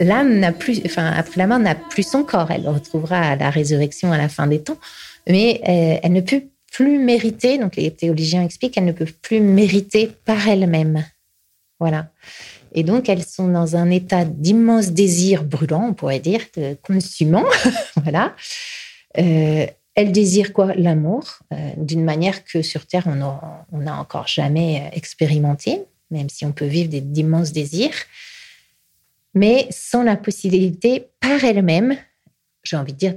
L'âme 0.00 0.38
n'a 0.38 0.52
plus, 0.52 0.80
enfin 0.86 1.06
après 1.06 1.38
la 1.38 1.46
mort 1.46 1.58
n'a 1.58 1.74
plus 1.74 2.02
son 2.02 2.22
corps. 2.22 2.50
Elle 2.50 2.62
le 2.62 2.70
retrouvera 2.70 3.18
à 3.18 3.36
la 3.36 3.50
résurrection 3.50 4.12
à 4.12 4.18
la 4.18 4.28
fin 4.28 4.46
des 4.46 4.60
temps, 4.60 4.78
mais 5.28 5.60
euh, 5.68 6.00
elle 6.02 6.12
ne 6.12 6.20
peut 6.20 6.44
plus 6.72 6.98
mériter. 6.98 7.58
Donc 7.58 7.76
les 7.76 7.90
théologiens 7.90 8.44
expliquent 8.44 8.74
qu'elle 8.74 8.84
ne 8.84 8.92
peut 8.92 9.08
plus 9.22 9.40
mériter 9.40 10.10
par 10.24 10.48
elle-même. 10.48 11.04
Voilà. 11.80 12.10
Et 12.72 12.82
donc, 12.82 13.08
elles 13.08 13.24
sont 13.24 13.48
dans 13.48 13.76
un 13.76 13.90
état 13.90 14.24
d'immense 14.24 14.88
désir 14.88 15.44
brûlant, 15.44 15.88
on 15.88 15.94
pourrait 15.94 16.20
dire, 16.20 16.40
de 16.56 16.76
consumant. 16.82 17.44
voilà. 17.96 18.34
Euh, 19.16 19.66
elles 19.94 20.12
désirent 20.12 20.52
quoi? 20.52 20.74
L'amour, 20.74 21.38
euh, 21.52 21.56
d'une 21.76 22.04
manière 22.04 22.44
que 22.44 22.62
sur 22.62 22.86
Terre, 22.86 23.06
on 23.72 23.78
n'a 23.78 23.98
encore 23.98 24.28
jamais 24.28 24.90
expérimenté, 24.92 25.80
même 26.10 26.28
si 26.28 26.44
on 26.44 26.52
peut 26.52 26.66
vivre 26.66 26.90
d'immenses 26.90 27.52
désirs, 27.52 27.96
mais 29.38 29.68
sans 29.70 30.02
la 30.02 30.16
possibilité 30.16 31.10
par 31.20 31.44
elles-mêmes, 31.44 31.96
j'ai 32.64 32.76
envie 32.76 32.92
de 32.92 32.98
dire, 32.98 33.14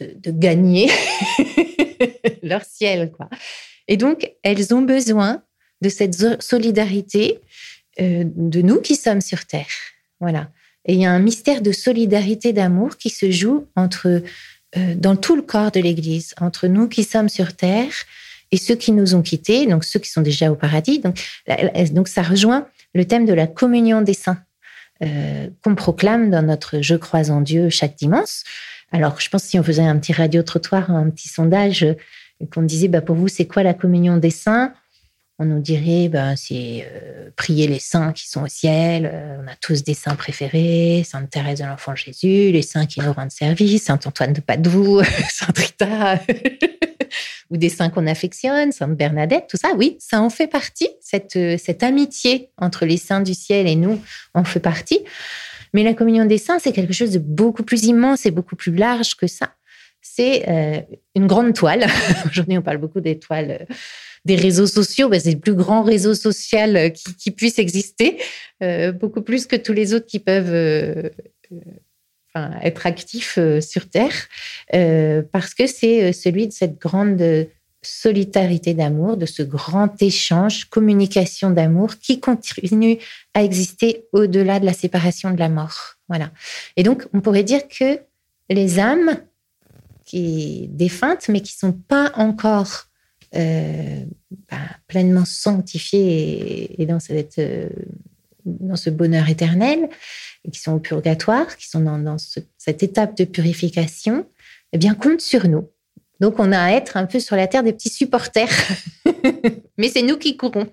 de, 0.00 0.12
de 0.14 0.30
gagner 0.30 0.90
leur 2.42 2.62
ciel. 2.64 3.10
Quoi. 3.10 3.30
Et 3.88 3.96
donc, 3.96 4.30
elles 4.42 4.74
ont 4.74 4.82
besoin 4.82 5.42
de 5.80 5.88
cette 5.88 6.42
solidarité 6.42 7.40
euh, 8.00 8.24
de 8.26 8.60
nous 8.60 8.80
qui 8.82 8.96
sommes 8.96 9.22
sur 9.22 9.46
Terre. 9.46 9.74
Voilà. 10.20 10.50
Et 10.84 10.92
il 10.94 11.00
y 11.00 11.06
a 11.06 11.10
un 11.10 11.18
mystère 11.20 11.62
de 11.62 11.72
solidarité, 11.72 12.52
d'amour 12.52 12.98
qui 12.98 13.08
se 13.08 13.30
joue 13.30 13.66
entre, 13.76 14.22
euh, 14.76 14.94
dans 14.94 15.16
tout 15.16 15.36
le 15.36 15.42
corps 15.42 15.70
de 15.70 15.80
l'Église, 15.80 16.34
entre 16.38 16.66
nous 16.66 16.86
qui 16.86 17.02
sommes 17.02 17.30
sur 17.30 17.56
Terre 17.56 17.92
et 18.52 18.58
ceux 18.58 18.76
qui 18.76 18.92
nous 18.92 19.14
ont 19.14 19.22
quittés, 19.22 19.66
donc 19.66 19.84
ceux 19.84 19.98
qui 20.00 20.10
sont 20.10 20.20
déjà 20.20 20.52
au 20.52 20.54
paradis. 20.54 21.00
Donc, 21.00 21.18
donc 21.92 22.08
ça 22.08 22.22
rejoint 22.22 22.68
le 22.94 23.04
thème 23.06 23.24
de 23.24 23.32
la 23.32 23.46
communion 23.46 24.02
des 24.02 24.14
saints 24.14 24.38
euh, 25.02 25.48
qu'on 25.62 25.74
proclame 25.74 26.30
dans 26.30 26.42
notre 26.42 26.80
Je 26.80 26.94
crois 26.94 27.30
en 27.30 27.40
Dieu 27.40 27.70
chaque 27.70 27.96
dimanche. 27.96 28.42
Alors, 28.92 29.20
je 29.20 29.28
pense 29.28 29.42
que 29.42 29.48
si 29.48 29.58
on 29.58 29.62
faisait 29.62 29.84
un 29.84 29.98
petit 29.98 30.12
radio-trottoir, 30.12 30.90
un 30.90 31.10
petit 31.10 31.28
sondage, 31.28 31.86
qu'on 32.52 32.62
disait, 32.62 32.88
bah, 32.88 33.00
pour 33.00 33.16
vous, 33.16 33.28
c'est 33.28 33.46
quoi 33.46 33.62
la 33.62 33.74
communion 33.74 34.16
des 34.16 34.30
saints? 34.30 34.72
On 35.38 35.44
nous 35.44 35.60
dirait, 35.60 36.08
ben, 36.08 36.34
c'est 36.34 36.86
euh, 36.90 37.28
prier 37.36 37.66
les 37.66 37.78
saints 37.78 38.12
qui 38.12 38.26
sont 38.26 38.44
au 38.44 38.48
ciel. 38.48 39.10
Euh, 39.12 39.36
on 39.42 39.46
a 39.46 39.54
tous 39.60 39.84
des 39.84 39.92
saints 39.92 40.14
préférés, 40.14 41.02
Sainte 41.04 41.28
Thérèse 41.28 41.58
de 41.58 41.66
l'Enfant 41.66 41.94
Jésus, 41.94 42.52
les 42.52 42.62
saints 42.62 42.86
qui 42.86 43.00
nous 43.00 43.12
rendent 43.12 43.30
service, 43.30 43.84
Saint 43.84 44.00
Antoine 44.06 44.32
de 44.32 44.40
Padoue, 44.40 45.02
Sainte 45.28 45.58
Rita, 45.58 46.20
ou 47.50 47.56
des 47.56 47.68
saints 47.68 47.90
qu'on 47.90 48.06
affectionne, 48.06 48.72
Sainte 48.72 48.96
Bernadette, 48.96 49.46
tout 49.48 49.56
ça. 49.56 49.72
Oui, 49.76 49.96
ça 50.00 50.20
en 50.20 50.30
fait 50.30 50.46
partie. 50.46 50.88
Cette, 51.00 51.36
euh, 51.36 51.56
cette 51.58 51.82
amitié 51.82 52.50
entre 52.58 52.84
les 52.86 52.96
saints 52.96 53.22
du 53.22 53.34
ciel 53.34 53.66
et 53.66 53.76
nous 53.76 54.00
en 54.34 54.44
fait 54.44 54.60
partie. 54.60 55.00
Mais 55.74 55.82
la 55.82 55.94
communion 55.94 56.24
des 56.24 56.38
saints, 56.38 56.58
c'est 56.58 56.72
quelque 56.72 56.94
chose 56.94 57.10
de 57.10 57.18
beaucoup 57.18 57.62
plus 57.62 57.84
immense 57.84 58.26
et 58.26 58.30
beaucoup 58.30 58.56
plus 58.56 58.74
large 58.74 59.16
que 59.16 59.26
ça. 59.26 59.52
C'est 60.00 60.46
une 61.16 61.26
grande 61.26 61.52
toile. 61.52 61.86
Aujourd'hui, 62.30 62.56
on 62.56 62.62
parle 62.62 62.78
beaucoup 62.78 63.00
des 63.00 63.18
toiles 63.18 63.66
des 64.26 64.34
réseaux 64.34 64.66
sociaux, 64.66 65.08
ben, 65.08 65.20
c'est 65.20 65.32
le 65.32 65.38
plus 65.38 65.54
grand 65.54 65.82
réseau 65.82 66.14
social 66.14 66.76
euh, 66.76 66.88
qui, 66.90 67.30
puisse 67.30 67.58
exister, 67.58 68.18
euh, 68.62 68.90
beaucoup 68.90 69.22
plus 69.22 69.46
que 69.46 69.56
tous 69.56 69.72
les 69.72 69.94
autres 69.94 70.06
qui 70.06 70.18
peuvent 70.18 70.52
euh, 70.52 71.08
être 72.62 72.86
actifs 72.86 73.38
sur 73.60 73.88
Terre, 73.88 74.12
parce 75.32 75.54
que 75.54 75.66
c'est 75.66 76.12
celui 76.12 76.46
de 76.48 76.52
cette 76.52 76.78
grande 76.78 77.48
solidarité 77.86 78.74
d'amour, 78.74 79.16
de 79.16 79.26
ce 79.26 79.42
grand 79.42 80.02
échange, 80.02 80.66
communication 80.66 81.50
d'amour 81.50 81.96
qui 81.98 82.20
continue 82.20 82.98
à 83.34 83.44
exister 83.44 84.06
au-delà 84.12 84.60
de 84.60 84.66
la 84.66 84.72
séparation 84.72 85.30
de 85.30 85.38
la 85.38 85.48
mort. 85.48 85.96
Voilà. 86.08 86.30
Et 86.76 86.82
donc, 86.82 87.06
on 87.12 87.20
pourrait 87.20 87.44
dire 87.44 87.62
que 87.68 88.00
les 88.50 88.78
âmes 88.78 89.16
qui 90.04 90.68
défuntes, 90.70 91.28
mais 91.28 91.40
qui 91.40 91.52
sont 91.52 91.72
pas 91.72 92.12
encore 92.14 92.86
euh, 93.34 94.04
bah, 94.50 94.58
pleinement 94.86 95.24
sanctifiés 95.24 96.80
et, 96.80 96.86
dans, 96.86 97.00
cette, 97.00 97.38
euh, 97.38 97.68
dans 98.44 98.76
ce 98.76 98.90
bonheur 98.90 99.28
éternel, 99.28 99.88
qui 100.50 100.60
sont 100.60 100.72
au 100.72 100.78
purgatoire, 100.78 101.56
qui 101.56 101.68
sont 101.68 101.80
dans, 101.80 102.16
cette 102.58 102.82
étape 102.82 103.16
de 103.16 103.24
purification, 103.24 104.26
eh 104.72 104.78
bien, 104.78 104.94
compte 104.94 105.20
sur 105.20 105.48
nous. 105.48 105.68
Donc, 106.20 106.38
on 106.38 106.52
a 106.52 106.58
à 106.58 106.70
être 106.72 106.96
un 106.96 107.06
peu 107.06 107.20
sur 107.20 107.36
la 107.36 107.46
terre 107.46 107.62
des 107.62 107.72
petits 107.72 107.90
supporters. 107.90 108.48
Mais 109.78 109.88
c'est 109.88 110.02
nous 110.02 110.16
qui 110.16 110.36
courons. 110.36 110.66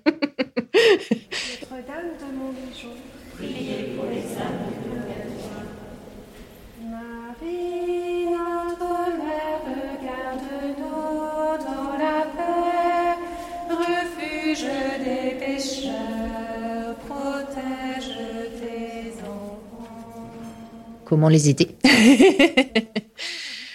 Comment 21.04 21.28
les 21.28 21.48
aider. 21.50 21.68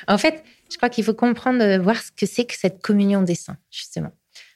en 0.07 0.17
fait, 0.17 0.43
je 0.71 0.77
crois 0.77 0.89
qu'il 0.89 1.03
faut 1.03 1.13
comprendre, 1.13 1.61
euh, 1.61 1.79
voir 1.79 2.01
ce 2.01 2.11
que 2.11 2.25
c'est 2.25 2.45
que 2.45 2.55
cette 2.55 2.81
communion 2.81 3.21
des 3.21 3.35
saints, 3.35 3.57
justement. 3.71 4.11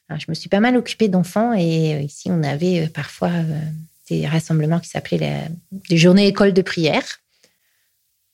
Je 0.09 0.25
me 0.29 0.35
suis 0.35 0.49
pas 0.49 0.59
mal 0.59 0.77
occupée 0.77 1.07
d'enfants 1.07 1.53
et 1.53 1.95
euh, 1.95 2.01
ici, 2.01 2.29
on 2.29 2.43
avait 2.43 2.83
euh, 2.85 2.87
parfois 2.87 3.31
des 4.09 4.27
rassemblements 4.27 4.79
qui 4.79 4.89
s'appelaient 4.89 5.17
la- 5.17 5.47
des 5.89 5.97
journées 5.97 6.27
école 6.27 6.53
de 6.53 6.61
prière. 6.61 7.19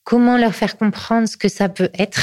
Comment 0.03 0.37
leur 0.37 0.55
faire 0.55 0.77
comprendre 0.77 1.27
ce 1.29 1.37
que 1.37 1.47
ça 1.47 1.69
peut 1.69 1.89
être? 1.93 2.21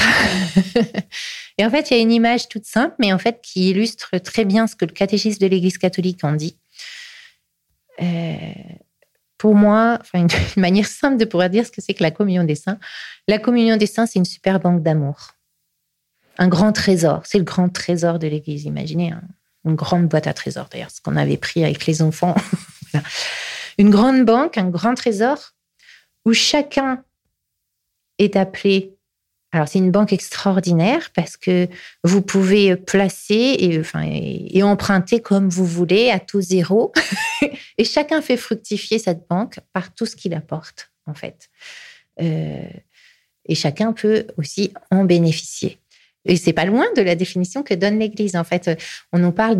Et 1.57 1.65
en 1.65 1.71
fait, 1.71 1.89
il 1.89 1.95
y 1.95 1.99
a 1.99 2.03
une 2.03 2.11
image 2.11 2.49
toute 2.49 2.65
simple, 2.65 2.93
mais 2.99 3.13
en 3.13 3.17
fait 3.17 3.39
qui 3.41 3.69
illustre 3.69 4.17
très 4.19 4.45
bien 4.45 4.67
ce 4.67 4.75
que 4.75 4.85
le 4.85 4.91
catéchisme 4.91 5.39
de 5.39 5.47
l'Église 5.47 5.77
catholique 5.77 6.23
en 6.23 6.33
dit. 6.33 6.57
Pour 9.37 9.55
moi, 9.55 9.99
une, 10.13 10.27
manière 10.57 10.87
simple 10.87 11.17
de 11.17 11.25
pouvoir 11.25 11.49
dire 11.49 11.65
ce 11.65 11.71
que 11.71 11.81
c'est 11.81 11.93
que 11.93 12.03
la 12.03 12.11
communion 12.11 12.43
des 12.43 12.55
saints. 12.55 12.79
La 13.27 13.39
communion 13.39 13.77
des 13.77 13.87
saints, 13.87 14.05
c'est 14.05 14.19
une 14.19 14.25
super 14.25 14.59
banque 14.59 14.83
d'amour. 14.83 15.33
Un 16.37 16.47
grand 16.47 16.71
trésor. 16.71 17.21
C'est 17.25 17.37
le 17.37 17.43
grand 17.43 17.69
trésor 17.69 18.19
de 18.19 18.27
l'Église. 18.27 18.65
Imaginez, 18.65 19.11
hein, 19.11 19.21
une 19.65 19.75
grande 19.75 20.07
boîte 20.07 20.27
à 20.27 20.33
trésors, 20.33 20.67
d'ailleurs, 20.71 20.91
ce 20.91 21.01
qu'on 21.01 21.15
avait 21.15 21.37
pris 21.37 21.63
avec 21.63 21.85
les 21.85 22.01
enfants. 22.01 22.35
Une 23.77 23.91
grande 23.91 24.25
banque, 24.25 24.57
un 24.57 24.69
grand 24.69 24.95
trésor, 24.95 25.53
où 26.25 26.33
chacun 26.33 27.03
est 28.17 28.35
appelé. 28.35 28.96
Alors, 29.53 29.67
c'est 29.67 29.79
une 29.79 29.91
banque 29.91 30.11
extraordinaire 30.11 31.09
parce 31.15 31.37
que 31.37 31.67
vous 32.03 32.21
pouvez 32.21 32.75
placer 32.75 33.83
et, 33.93 34.63
emprunter 34.63 35.21
comme 35.21 35.47
vous 35.47 35.65
voulez 35.65 36.09
à 36.09 36.19
tout 36.19 36.41
zéro. 36.41 36.91
et 37.77 37.85
chacun 37.85 38.21
fait 38.21 38.35
fructifier 38.35 38.99
cette 38.99 39.27
banque 39.29 39.59
par 39.71 39.93
tout 39.93 40.05
ce 40.05 40.15
qu'il 40.15 40.33
apporte, 40.33 40.91
en 41.05 41.13
fait. 41.13 41.49
Euh, 42.19 42.67
et 43.45 43.55
chacun 43.55 43.93
peut 43.93 44.27
aussi 44.37 44.73
en 44.91 45.05
bénéficier. 45.05 45.79
Et 46.25 46.35
c'est 46.35 46.51
pas 46.51 46.65
loin 46.65 46.85
de 46.97 47.01
la 47.01 47.15
définition 47.15 47.63
que 47.63 47.73
donne 47.73 47.99
l'Église. 47.99 48.35
En 48.35 48.43
fait, 48.43 48.69
on 49.13 49.19
nous 49.19 49.31
parle 49.31 49.57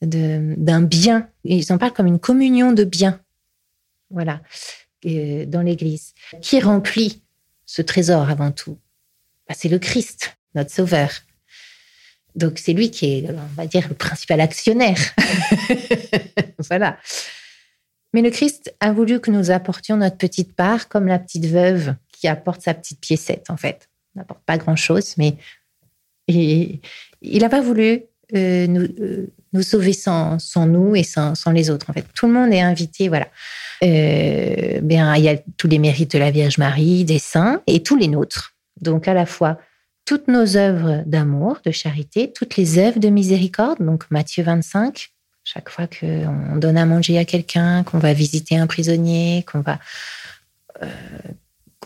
d'un 0.00 0.82
bien. 0.82 1.28
Ils 1.44 1.70
en 1.70 1.76
parlent 1.76 1.92
comme 1.92 2.06
une 2.06 2.18
communion 2.18 2.72
de 2.72 2.84
biens. 2.84 3.20
Voilà, 4.08 4.40
euh, 5.04 5.44
dans 5.44 5.60
l'Église. 5.60 6.14
Qui 6.40 6.60
remplit 6.60 7.22
ce 7.66 7.82
trésor 7.82 8.30
avant 8.30 8.52
tout 8.52 8.78
Bah, 9.48 9.54
C'est 9.56 9.68
le 9.68 9.78
Christ, 9.78 10.36
notre 10.54 10.70
Sauveur. 10.70 11.10
Donc 12.34 12.58
c'est 12.58 12.72
lui 12.72 12.90
qui 12.90 13.06
est, 13.06 13.30
on 13.30 13.54
va 13.56 13.66
dire, 13.66 13.88
le 13.88 13.94
principal 13.94 14.40
actionnaire. 14.40 14.98
voilà. 16.68 16.98
Mais 18.12 18.22
le 18.22 18.30
Christ 18.30 18.74
a 18.80 18.92
voulu 18.92 19.20
que 19.20 19.30
nous 19.30 19.50
apportions 19.50 19.96
notre 19.96 20.16
petite 20.16 20.54
part, 20.54 20.88
comme 20.88 21.06
la 21.06 21.18
petite 21.18 21.46
veuve 21.46 21.94
qui 22.12 22.28
apporte 22.28 22.62
sa 22.62 22.74
petite 22.74 23.00
piécette, 23.00 23.50
en 23.50 23.56
fait. 23.56 23.88
On 24.14 24.20
n'apporte 24.20 24.42
pas 24.44 24.56
grand-chose, 24.56 25.14
mais 25.18 25.36
et 26.28 26.80
il 27.22 27.40
n'a 27.40 27.48
pas 27.48 27.60
voulu 27.60 28.02
euh, 28.34 28.66
nous, 28.66 28.82
euh, 29.00 29.32
nous 29.52 29.62
sauver 29.62 29.94
sans, 29.94 30.38
sans 30.38 30.66
nous 30.66 30.94
et 30.94 31.02
sans, 31.02 31.34
sans 31.34 31.50
les 31.50 31.70
autres. 31.70 31.88
En 31.90 31.92
fait, 31.92 32.04
tout 32.14 32.26
le 32.26 32.32
monde 32.32 32.52
est 32.52 32.60
invité. 32.60 33.08
Voilà. 33.08 33.28
Euh, 33.82 34.80
bien, 34.82 35.16
il 35.16 35.24
y 35.24 35.28
a 35.28 35.38
tous 35.56 35.68
les 35.68 35.78
mérites 35.78 36.12
de 36.12 36.18
la 36.18 36.30
Vierge 36.30 36.58
Marie, 36.58 37.04
des 37.04 37.18
saints 37.18 37.62
et 37.66 37.82
tous 37.82 37.96
les 37.96 38.08
nôtres. 38.08 38.54
Donc, 38.82 39.08
à 39.08 39.14
la 39.14 39.26
fois 39.26 39.58
toutes 40.04 40.28
nos 40.28 40.56
œuvres 40.56 41.02
d'amour, 41.04 41.58
de 41.66 41.70
charité, 41.70 42.32
toutes 42.32 42.56
les 42.56 42.78
œuvres 42.78 42.98
de 42.98 43.08
miséricorde. 43.08 43.78
Donc, 43.84 44.10
Matthieu 44.10 44.42
25, 44.42 45.10
chaque 45.44 45.68
fois 45.68 45.86
qu'on 45.86 46.56
donne 46.56 46.78
à 46.78 46.86
manger 46.86 47.18
à 47.18 47.24
quelqu'un, 47.24 47.82
qu'on 47.84 47.98
va 47.98 48.14
visiter 48.14 48.56
un 48.56 48.66
prisonnier, 48.66 49.44
qu'on 49.50 49.60
va 49.60 49.78
euh, 50.82 50.86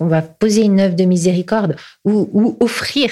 va 0.01 0.23
poser 0.23 0.63
une 0.63 0.81
œuvre 0.81 0.97
de 0.97 1.05
miséricorde 1.05 1.77
ou, 2.05 2.57
offrir 2.61 3.11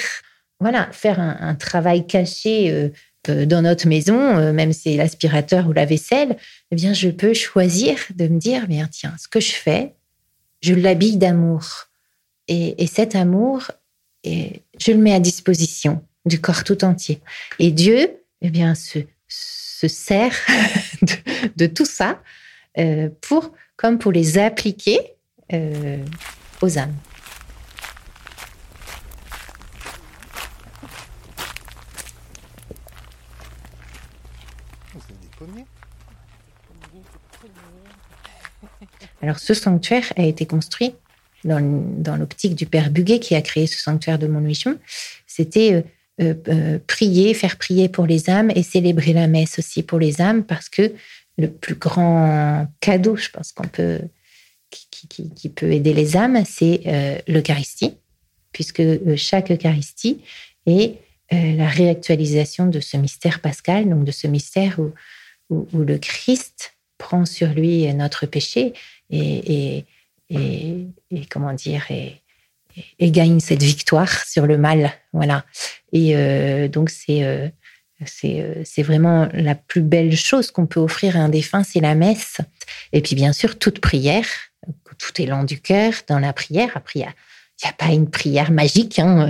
voilà, 0.59 0.89
faire 0.93 1.21
un, 1.21 1.55
travail 1.55 2.07
caché 2.07 2.71
euh, 2.71 2.89
euh, 3.29 3.47
dans 3.47 3.63
notre 3.63 3.87
maison, 3.87 4.53
même 4.53 4.73
si 4.73 4.81
c'est 4.81 4.97
l'aspirateur 4.97 5.69
ou 5.69 5.73
la 5.73 5.87
vaisselle, 5.87 6.37
eh 6.71 6.77
bien, 6.77 6.93
je 6.93 7.09
peux 7.09 7.33
choisir 7.33 7.97
de 8.15 8.27
me 8.29 8.39
dire, 8.39 8.67
bien, 8.67 8.89
tiens, 8.91 9.15
ce 9.19 9.29
que 9.29 9.41
je 9.41 9.53
fais, 9.53 9.95
je 10.61 10.75
l'habille 10.75 11.17
d'amour. 11.17 11.90
Et, 12.51 12.83
et 12.83 12.87
cet 12.87 13.15
amour, 13.15 13.71
et 14.25 14.63
je 14.79 14.91
le 14.91 14.99
mets 14.99 15.15
à 15.15 15.21
disposition 15.21 16.03
du 16.27 16.41
corps 16.41 16.65
tout 16.65 16.85
entier. 16.85 17.21
Et 17.59 17.71
Dieu, 17.71 18.23
eh 18.43 18.51
bien, 18.51 18.75
se, 18.75 18.99
se 19.29 19.89
sert 19.89 20.35
de, 21.03 21.15
de 21.57 21.67
tout 21.67 21.87
ça 21.87 22.21
euh, 22.79 23.09
pour, 23.23 23.53
comme 23.77 23.99
pour 23.99 24.13
les 24.13 24.37
appliquer 24.37 24.99
euh, 25.53 26.05
aux 26.61 26.79
âmes. 26.79 26.95
Alors, 39.23 39.39
ce 39.39 39.53
sanctuaire 39.53 40.13
a 40.17 40.23
été 40.23 40.47
construit 40.47 40.95
dans, 41.45 42.17
l'optique 42.17 42.55
du 42.55 42.67
père 42.67 42.91
Buguet 42.91 43.19
qui 43.19 43.35
a 43.35 43.43
créé 43.43 43.67
ce 43.67 43.79
sanctuaire 43.79 44.19
de 44.19 44.27
Montluichon. 44.27 44.79
C'était 45.27 45.73
euh, 45.73 45.83
euh, 46.21 46.35
euh, 46.49 46.79
prier, 46.87 47.33
faire 47.33 47.57
prier 47.57 47.89
pour 47.89 48.07
les 48.07 48.29
âmes 48.29 48.51
et 48.55 48.63
célébrer 48.63 49.15
la 49.15 49.27
messe 49.27 49.59
aussi 49.59 49.83
pour 49.83 49.99
les 49.99 50.21
âmes 50.21 50.45
parce 50.45 50.69
que 50.69 50.93
le 51.39 51.51
plus 51.51 51.77
grand 51.77 52.67
cadeau, 52.81 53.17
je 53.17 53.31
pense 53.31 53.53
qu'on 53.53 53.69
peut, 53.69 54.01
qui, 54.71 55.49
peut 55.49 55.73
aider 55.73 55.93
les 55.93 56.17
âmes, 56.17 56.43
c'est 56.45 56.83
euh, 56.87 57.19
l'Eucharistie, 57.27 57.95
puisque 58.53 58.81
euh, 58.81 59.17
chaque 59.17 59.51
Eucharistie 59.51 60.21
est 60.67 60.97
la 61.33 61.69
réactualisation 61.69 62.67
de 62.67 62.81
ce 62.81 62.97
mystère 62.97 63.39
pascal, 63.39 63.89
donc 63.89 64.03
de 64.03 64.11
ce 64.11 64.27
mystère 64.27 64.81
où, 64.81 64.93
le 65.73 65.97
Christ 65.97 66.75
prend 66.99 67.25
sur 67.25 67.51
lui 67.51 67.93
notre 67.95 68.27
péché 68.27 68.73
et, 69.11 69.85
et, 70.31 70.87
comment 71.29 71.53
dire 71.53 71.87
et, 71.91 72.23
gagne 73.11 73.41
cette 73.41 73.63
victoire 73.63 74.25
sur 74.25 74.47
le 74.47 74.57
mal 74.57 74.93
voilà 75.13 75.45
et 75.93 76.17
euh, 76.17 76.69
donc 76.69 76.89
c'est 76.89 77.25
euh, 77.25 77.49
c'est 78.07 78.41
euh, 78.41 78.63
c'est 78.65 78.83
vraiment 78.83 79.29
la 79.33 79.55
plus 79.55 79.83
belle 79.83 80.17
chose 80.17 80.51
qu'on 80.51 80.67
peut 80.67 80.81
offrir 80.81 81.17
à 81.17 81.21
un 81.21 81.29
défunt 81.29 81.65
c'est 81.65 81.81
la 81.81 81.95
messe 81.95 82.41
et 82.93 83.01
puis 83.01 83.17
bien 83.17 83.33
sûr 83.33 83.59
toute 83.59 83.81
prière 83.81 84.27
tout 84.99 85.21
élan 85.21 85.45
du 85.45 85.61
cœur 85.61 85.93
dans 86.09 86.21
la 86.21 86.33
prière 86.33 86.71
après 86.75 87.01
il 87.01 87.03
y 87.03 87.07
a 87.07 87.15
n'y 87.65 87.71
a 87.71 87.73
pas 87.73 87.93
une 87.93 88.11
prière 88.11 88.51
magique. 88.51 88.99
hein. 88.99 89.29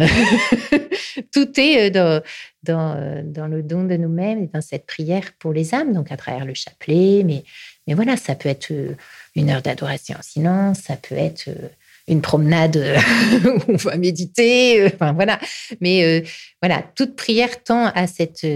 Tout 1.33 1.61
est 1.61 1.91
euh, 1.91 1.91
dans, 1.91 2.23
dans, 2.63 3.25
dans 3.25 3.47
le 3.47 3.63
don 3.63 3.85
de 3.85 3.97
nous-mêmes 3.97 4.45
et 4.45 4.47
dans 4.47 4.61
cette 4.61 4.87
prière 4.87 5.25
pour 5.39 5.53
les 5.53 5.75
âmes, 5.75 5.93
donc 5.93 6.13
à 6.13 6.17
travers 6.17 6.45
le 6.45 6.55
chapelet. 6.55 7.23
Mais, 7.25 7.45
mais 7.87 7.95
voilà, 7.95 8.17
ça 8.17 8.35
peut 8.35 8.49
être 8.49 8.71
euh, 8.71 8.95
une 9.35 9.51
heure 9.51 9.63
d'adoration 9.63 10.17
en 10.19 10.23
silence, 10.23 10.79
ça 10.81 10.97
peut 10.97 11.17
être 11.17 11.49
euh, 11.49 11.69
une 12.09 12.21
promenade 12.21 12.77
euh, 12.77 12.99
où 13.45 13.73
on 13.73 13.77
va 13.77 13.97
méditer. 13.97 14.87
Enfin, 14.87 15.13
voilà. 15.13 15.39
Mais 15.81 16.25
voilà, 16.63 16.85
toute 16.95 17.17
prière 17.17 17.63
tend 17.63 17.87
à 17.87 18.07
cette, 18.07 18.47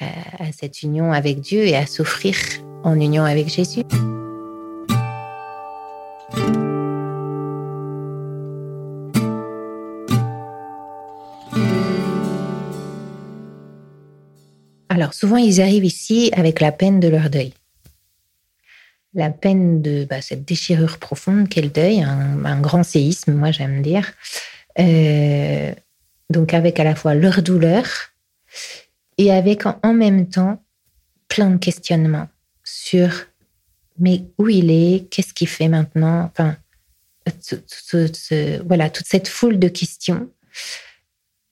à 0.00 0.52
cette 0.58 0.82
union 0.82 1.12
avec 1.12 1.40
Dieu 1.40 1.64
et 1.64 1.76
à 1.76 1.86
s'offrir 1.86 2.36
en 2.84 2.98
union 3.00 3.24
avec 3.24 3.48
Jésus. 3.48 3.82
Alors, 14.88 15.12
souvent, 15.12 15.36
ils 15.36 15.60
arrivent 15.60 15.84
ici 15.84 16.30
avec 16.34 16.60
la 16.60 16.72
peine 16.72 17.00
de 17.00 17.08
leur 17.08 17.28
deuil. 17.28 17.52
La 19.16 19.30
peine 19.30 19.82
de 19.82 20.04
bah, 20.08 20.20
cette 20.20 20.44
déchirure 20.44 20.98
profonde 20.98 21.48
qu'est 21.48 21.62
deuil, 21.62 22.02
un, 22.02 22.44
un 22.44 22.60
grand 22.60 22.84
séisme, 22.84 23.32
moi 23.32 23.50
j'aime 23.50 23.82
dire. 23.82 24.12
Euh, 24.78 25.72
donc, 26.30 26.54
avec 26.54 26.80
à 26.80 26.84
la 26.84 26.94
fois 26.94 27.14
leur 27.14 27.42
douleur 27.42 27.84
et 29.18 29.32
avec 29.32 29.64
en, 29.66 29.94
même 29.94 30.28
temps 30.28 30.62
plein 31.28 31.50
de 31.50 31.56
questionnements 31.56 32.28
sur 32.64 33.26
mais 33.98 34.24
où 34.36 34.48
il 34.48 34.70
est, 34.70 35.08
qu'est-ce 35.10 35.32
qu'il 35.32 35.48
fait 35.48 35.68
maintenant, 35.68 36.30
enfin, 36.30 36.56
voilà, 38.66 38.90
toute 38.90 39.06
cette 39.06 39.28
foule 39.28 39.58
de 39.58 39.68
questions, 39.68 40.28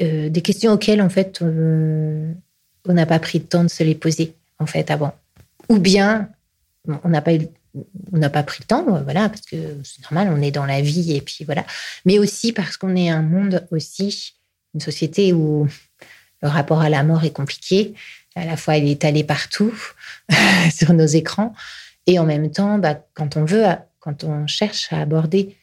euh, 0.02 0.28
des 0.28 0.42
questions 0.42 0.72
auxquelles 0.72 1.00
en 1.00 1.08
fait 1.08 1.40
on 1.40 2.34
n'a 2.92 3.06
pas 3.06 3.18
pris 3.18 3.38
le 3.38 3.46
temps 3.46 3.64
de 3.64 3.70
se 3.70 3.82
les 3.82 3.94
poser 3.94 4.34
en 4.58 4.66
fait 4.66 4.90
avant. 4.90 5.14
Ou 5.70 5.78
bien 5.78 6.28
on 6.86 7.08
n'a 7.08 7.22
pas 7.22 7.32
on 8.12 8.18
n'a 8.18 8.30
pas 8.30 8.42
pris 8.44 8.58
le 8.60 8.66
temps, 8.66 8.84
voilà, 9.02 9.28
parce 9.28 9.40
que 9.42 9.56
c'est 9.82 10.02
normal, 10.02 10.32
on 10.32 10.40
est 10.40 10.52
dans 10.52 10.66
la 10.66 10.80
vie 10.80 11.16
et 11.16 11.20
puis 11.20 11.44
voilà. 11.44 11.64
Mais 12.04 12.18
aussi 12.18 12.52
parce 12.52 12.76
qu'on 12.76 12.94
est 12.94 13.08
un 13.10 13.22
monde 13.22 13.66
aussi, 13.72 14.34
une 14.74 14.80
société 14.80 15.32
où 15.32 15.66
le 16.42 16.48
rapport 16.48 16.80
à 16.80 16.88
la 16.88 17.02
mort 17.02 17.24
est 17.24 17.32
compliqué. 17.32 17.94
À 18.36 18.44
la 18.44 18.56
fois, 18.56 18.76
il 18.76 18.86
est 18.86 18.92
étalé 18.92 19.24
partout 19.24 19.74
sur 20.74 20.92
nos 20.92 21.06
écrans, 21.06 21.52
et 22.06 22.18
en 22.18 22.24
même 22.24 22.50
temps, 22.50 22.78
bah, 22.78 23.00
quand 23.14 23.36
on 23.36 23.44
veut, 23.44 23.64
quand 23.98 24.24
on 24.24 24.46
cherche 24.46 24.92
à 24.92 25.00
aborder 25.00 25.56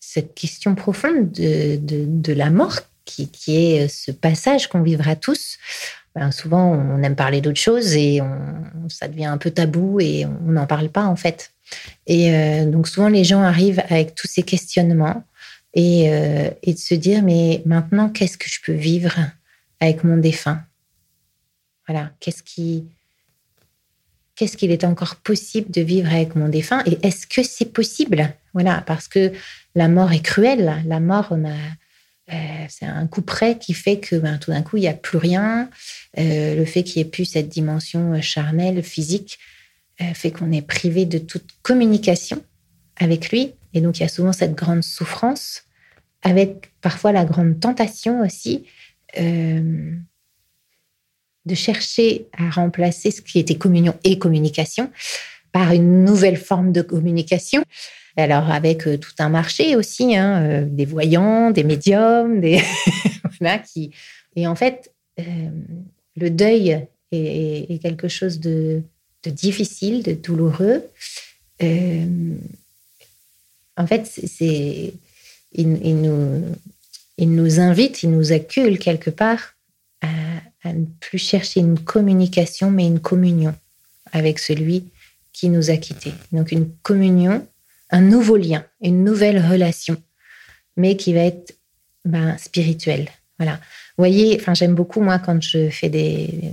cette 0.00 0.34
question 0.34 0.74
profonde 0.74 1.32
de, 1.32 1.76
de, 1.76 2.04
de 2.06 2.32
la 2.32 2.50
mort, 2.50 2.80
qui, 3.04 3.28
qui 3.28 3.56
est 3.56 3.88
ce 3.88 4.10
passage 4.10 4.68
qu'on 4.68 4.82
vivra 4.82 5.16
tous, 5.16 5.58
ben, 6.18 6.30
souvent 6.30 6.72
on 6.72 7.02
aime 7.02 7.16
parler 7.16 7.40
d'autre 7.40 7.60
chose 7.60 7.94
et 7.94 8.20
ça 8.88 9.08
devient 9.08 9.26
un 9.26 9.38
peu 9.38 9.50
tabou 9.50 10.00
et 10.00 10.26
on 10.26 10.52
n'en 10.52 10.66
parle 10.66 10.88
pas 10.88 11.04
en 11.04 11.16
fait. 11.16 11.52
Et 12.06 12.34
euh, 12.34 12.66
donc 12.66 12.88
souvent 12.88 13.08
les 13.08 13.24
gens 13.24 13.42
arrivent 13.42 13.82
avec 13.88 14.14
tous 14.14 14.26
ces 14.26 14.42
questionnements 14.42 15.22
et, 15.74 16.10
euh, 16.10 16.50
et 16.62 16.74
de 16.74 16.78
se 16.78 16.94
dire 16.94 17.22
mais 17.22 17.62
maintenant 17.66 18.08
qu'est-ce 18.08 18.38
que 18.38 18.48
je 18.48 18.58
peux 18.64 18.72
vivre 18.72 19.14
avec 19.80 20.04
mon 20.04 20.16
défunt? 20.16 20.62
Voilà, 21.86 22.10
qu'est-ce 22.20 22.42
qui 22.42 22.84
qu'est-ce 24.34 24.56
qu'il 24.56 24.70
est 24.70 24.84
encore 24.84 25.16
possible 25.16 25.70
de 25.70 25.80
vivre 25.80 26.12
avec 26.12 26.36
mon 26.36 26.48
défunt? 26.48 26.82
Et 26.86 26.98
est-ce 27.06 27.26
que 27.26 27.42
c'est 27.42 27.72
possible? 27.72 28.32
Voilà, 28.54 28.82
parce 28.86 29.08
que 29.08 29.32
la 29.74 29.88
mort 29.88 30.12
est 30.12 30.20
cruelle. 30.22 30.82
La 30.86 31.00
mort, 31.00 31.28
on 31.30 31.44
a 31.44 31.56
c'est 32.68 32.84
un 32.86 33.06
coup 33.06 33.22
près 33.22 33.58
qui 33.58 33.74
fait 33.74 33.98
que 33.98 34.16
ben, 34.16 34.38
tout 34.38 34.50
d'un 34.50 34.62
coup, 34.62 34.76
il 34.76 34.80
n'y 34.80 34.88
a 34.88 34.94
plus 34.94 35.18
rien. 35.18 35.70
Euh, 36.18 36.54
le 36.54 36.64
fait 36.64 36.82
qu'il 36.82 37.02
n'y 37.02 37.08
ait 37.08 37.10
plus 37.10 37.24
cette 37.24 37.48
dimension 37.48 38.20
charnelle, 38.20 38.82
physique, 38.82 39.38
euh, 40.00 40.12
fait 40.14 40.30
qu'on 40.30 40.52
est 40.52 40.62
privé 40.62 41.06
de 41.06 41.18
toute 41.18 41.48
communication 41.62 42.42
avec 42.96 43.30
lui. 43.30 43.52
Et 43.74 43.80
donc, 43.80 43.98
il 43.98 44.02
y 44.02 44.06
a 44.06 44.08
souvent 44.08 44.32
cette 44.32 44.54
grande 44.54 44.82
souffrance, 44.82 45.64
avec 46.22 46.72
parfois 46.80 47.12
la 47.12 47.24
grande 47.24 47.60
tentation 47.60 48.20
aussi 48.20 48.66
de 51.48 51.54
chercher 51.54 52.28
à 52.36 52.50
remplacer 52.50 53.10
ce 53.10 53.22
qui 53.22 53.38
était 53.38 53.56
communion 53.56 53.94
et 54.04 54.18
communication 54.18 54.92
par 55.50 55.72
une 55.72 56.04
nouvelle 56.04 56.36
forme 56.36 56.72
de 56.72 56.82
communication 56.82 57.64
alors 58.18 58.50
avec 58.50 58.86
euh, 58.86 58.98
tout 58.98 59.14
un 59.20 59.28
marché 59.28 59.76
aussi, 59.76 60.16
hein, 60.16 60.42
euh, 60.42 60.64
des 60.64 60.84
voyants, 60.84 61.50
des 61.50 61.64
médiums, 61.64 62.40
des 62.40 62.60
qui. 63.72 63.92
Et 64.34 64.46
en 64.46 64.56
fait, 64.56 64.92
euh, 65.20 65.50
le 66.16 66.30
deuil 66.30 66.86
est, 67.12 67.80
quelque 67.80 68.08
chose 68.08 68.40
de, 68.40 68.82
difficile, 69.24 70.02
de 70.02 70.12
douloureux. 70.12 70.84
en 71.60 72.36
fait, 73.86 74.06
c'est 74.06 74.92
il, 75.52 76.02
nous 76.02 76.44
il 77.16 77.34
nous 77.34 77.60
invite, 77.60 78.02
il 78.02 78.10
nous 78.10 78.32
accule 78.32 78.78
quelque 78.78 79.10
part 79.10 79.54
à, 80.02 80.08
à 80.62 80.72
ne 80.72 80.84
plus 81.00 81.18
chercher 81.18 81.60
une 81.60 81.78
communication, 81.78 82.70
mais 82.70 82.86
une 82.86 83.00
communion 83.00 83.54
avec 84.12 84.38
celui 84.38 84.84
qui 85.32 85.48
nous 85.48 85.70
a 85.70 85.76
quittés. 85.76 86.12
Donc 86.32 86.52
une 86.52 86.70
communion 86.82 87.46
un 87.90 88.00
nouveau 88.00 88.36
lien, 88.36 88.64
une 88.80 89.04
nouvelle 89.04 89.44
relation, 89.44 89.96
mais 90.76 90.96
qui 90.96 91.12
va 91.14 91.20
être 91.20 91.56
ben, 92.04 92.36
spirituelle. 92.38 93.08
Voilà. 93.38 93.54
Vous 93.54 94.02
voyez, 94.02 94.36
enfin, 94.40 94.54
j'aime 94.54 94.74
beaucoup, 94.74 95.00
moi, 95.00 95.18
quand 95.18 95.40
je 95.40 95.70
fais 95.70 95.88
des, 95.88 96.52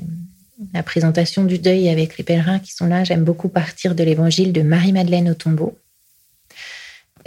la 0.73 0.83
présentation 0.83 1.43
du 1.43 1.59
deuil 1.59 1.89
avec 1.89 2.17
les 2.17 2.23
pèlerins 2.23 2.59
qui 2.59 2.73
sont 2.73 2.87
là, 2.87 3.03
j'aime 3.03 3.23
beaucoup 3.23 3.49
partir 3.49 3.95
de 3.95 4.03
l'évangile 4.03 4.53
de 4.53 4.61
Marie-Madeleine 4.61 5.29
au 5.29 5.33
tombeau. 5.33 5.77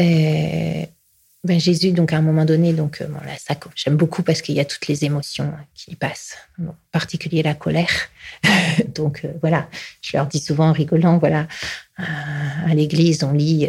Euh, 0.01 0.85
ben 1.45 1.61
Jésus, 1.61 1.93
donc 1.93 2.13
à 2.13 2.17
un 2.17 2.21
moment 2.21 2.45
donné, 2.45 2.73
donc 2.73 3.01
euh, 3.01 3.07
bon, 3.07 3.21
là, 3.25 3.33
ça, 3.39 3.55
j'aime 3.77 3.97
beaucoup 3.97 4.25
parce 4.25 4.43
qu'il 4.43 4.57
y 4.57 4.61
a 4.61 4.65
toutes 4.65 4.89
les 4.89 5.05
émotions 5.05 5.53
qui 5.73 5.95
passent, 5.95 6.37
en 6.61 6.75
particulier 6.91 7.45
la 7.45 7.55
colère. 7.55 8.11
donc 8.95 9.21
euh, 9.25 9.33
voilà, 9.41 9.69
je 10.03 10.17
leur 10.17 10.27
dis 10.27 10.41
souvent 10.41 10.71
en 10.71 10.73
rigolant, 10.73 11.19
voilà, 11.19 11.47
à, 11.97 12.75
l'église, 12.75 13.23
on 13.23 13.33
lit 13.33 13.69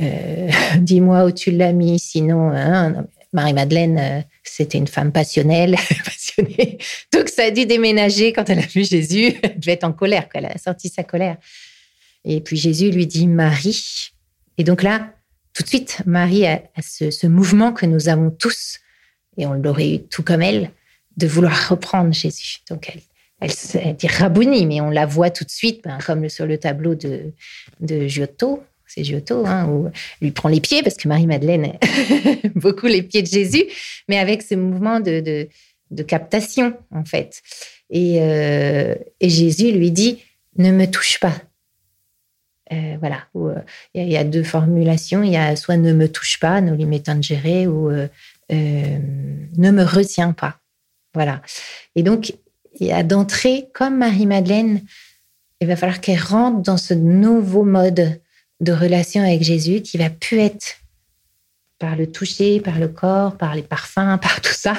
euh, 0.00 0.50
Dis-moi 0.78 1.26
où 1.26 1.30
tu 1.30 1.50
l'as 1.50 1.72
mis, 1.72 1.98
sinon, 1.98 2.50
hein, 2.50 3.04
Marie-Madeleine, 3.34 4.24
c'était 4.42 4.78
une 4.78 4.86
femme 4.86 5.12
passionnelle, 5.12 5.76
passionnée. 6.04 6.78
Donc 7.12 7.28
ça 7.28 7.44
a 7.44 7.50
dû 7.50 7.66
déménager 7.66 8.32
quand 8.32 8.48
elle 8.48 8.60
a 8.60 8.66
vu 8.66 8.82
Jésus. 8.82 9.34
Elle 9.42 9.60
devait 9.60 9.72
être 9.72 9.84
en 9.84 9.92
colère, 9.92 10.26
elle 10.32 10.46
a 10.46 10.56
sorti 10.56 10.88
sa 10.88 11.02
colère. 11.02 11.36
Et 12.24 12.40
puis 12.40 12.56
Jésus 12.56 12.90
lui 12.90 13.06
dit 13.06 13.26
Marie. 13.26 14.10
Et 14.56 14.64
donc 14.64 14.82
là, 14.82 15.14
tout 15.54 15.62
de 15.62 15.68
suite, 15.68 16.02
Marie 16.04 16.46
a, 16.46 16.62
ce, 16.82 17.26
mouvement 17.26 17.72
que 17.72 17.86
nous 17.86 18.08
avons 18.08 18.30
tous, 18.30 18.80
et 19.36 19.46
on 19.46 19.54
l'aurait 19.54 19.94
eu 19.94 19.98
tout 20.00 20.24
comme 20.24 20.42
elle, 20.42 20.70
de 21.16 21.28
vouloir 21.28 21.68
reprendre 21.68 22.12
Jésus. 22.12 22.58
Donc 22.68 22.90
elle, 22.92 23.00
elle, 23.40 23.96
dit 23.96 24.08
Rabouni, 24.08 24.66
mais 24.66 24.80
on 24.80 24.90
la 24.90 25.06
voit 25.06 25.30
tout 25.30 25.44
de 25.44 25.50
suite, 25.50 25.82
ben, 25.84 25.98
comme 26.04 26.28
sur 26.28 26.44
le 26.44 26.58
tableau 26.58 26.96
de, 26.96 27.32
de 27.80 28.06
Giotto. 28.08 28.64
C'est 28.86 29.04
Giotto, 29.04 29.46
hein, 29.46 29.66
où 29.68 29.90
lui 30.20 30.32
prend 30.32 30.48
les 30.48 30.60
pieds, 30.60 30.82
parce 30.82 30.96
que 30.96 31.08
Marie-Madeleine 31.08 31.78
beaucoup 32.54 32.86
les 32.86 33.02
pieds 33.02 33.22
de 33.22 33.26
Jésus, 33.26 33.64
mais 34.08 34.18
avec 34.18 34.42
ce 34.42 34.54
mouvement 34.56 35.00
de, 35.00 35.48
de, 35.90 36.02
captation, 36.02 36.76
en 36.90 37.04
fait. 37.04 37.42
Et, 37.90 38.18
euh, 38.20 38.94
et 39.20 39.28
Jésus 39.28 39.72
lui 39.72 39.90
dit 39.90 40.22
Ne 40.58 40.70
me 40.70 40.86
touche 40.86 41.18
pas, 41.18 41.34
euh, 42.74 42.96
voilà, 42.98 43.24
euh, 43.36 43.60
il 43.94 44.08
y, 44.10 44.16
a 44.16 44.24
deux 44.24 44.42
formulations. 44.42 45.22
Il 45.22 45.32
y 45.32 45.36
a 45.36 45.56
soit 45.56 45.76
ne 45.76 45.92
me 45.92 46.08
touche 46.08 46.38
pas, 46.38 46.60
nos 46.60 46.74
limites 46.74 47.10
gérer, 47.22 47.66
ou 47.66 47.90
euh, 47.90 48.08
ne 48.48 49.70
me 49.70 49.84
retiens 49.84 50.32
pas. 50.32 50.58
Voilà. 51.14 51.42
Et 51.94 52.02
donc, 52.02 52.34
il 52.80 52.86
y 52.86 52.92
a 52.92 53.02
d'entrée, 53.02 53.68
comme 53.72 53.98
Marie-Madeleine, 53.98 54.82
il 55.60 55.68
va 55.68 55.76
falloir 55.76 56.00
qu'elle 56.00 56.20
rentre 56.20 56.62
dans 56.62 56.76
ce 56.76 56.94
nouveau 56.94 57.64
mode 57.64 58.20
de 58.60 58.72
relation 58.72 59.22
avec 59.22 59.42
Jésus 59.42 59.82
qui 59.82 59.98
va 59.98 60.10
plus 60.10 60.38
être 60.38 60.78
par 61.78 61.96
le 61.96 62.10
toucher, 62.10 62.60
par 62.60 62.78
le 62.78 62.88
corps, 62.88 63.36
par 63.36 63.54
les 63.54 63.62
parfums, 63.62 64.18
par 64.22 64.40
tout 64.40 64.52
ça, 64.52 64.74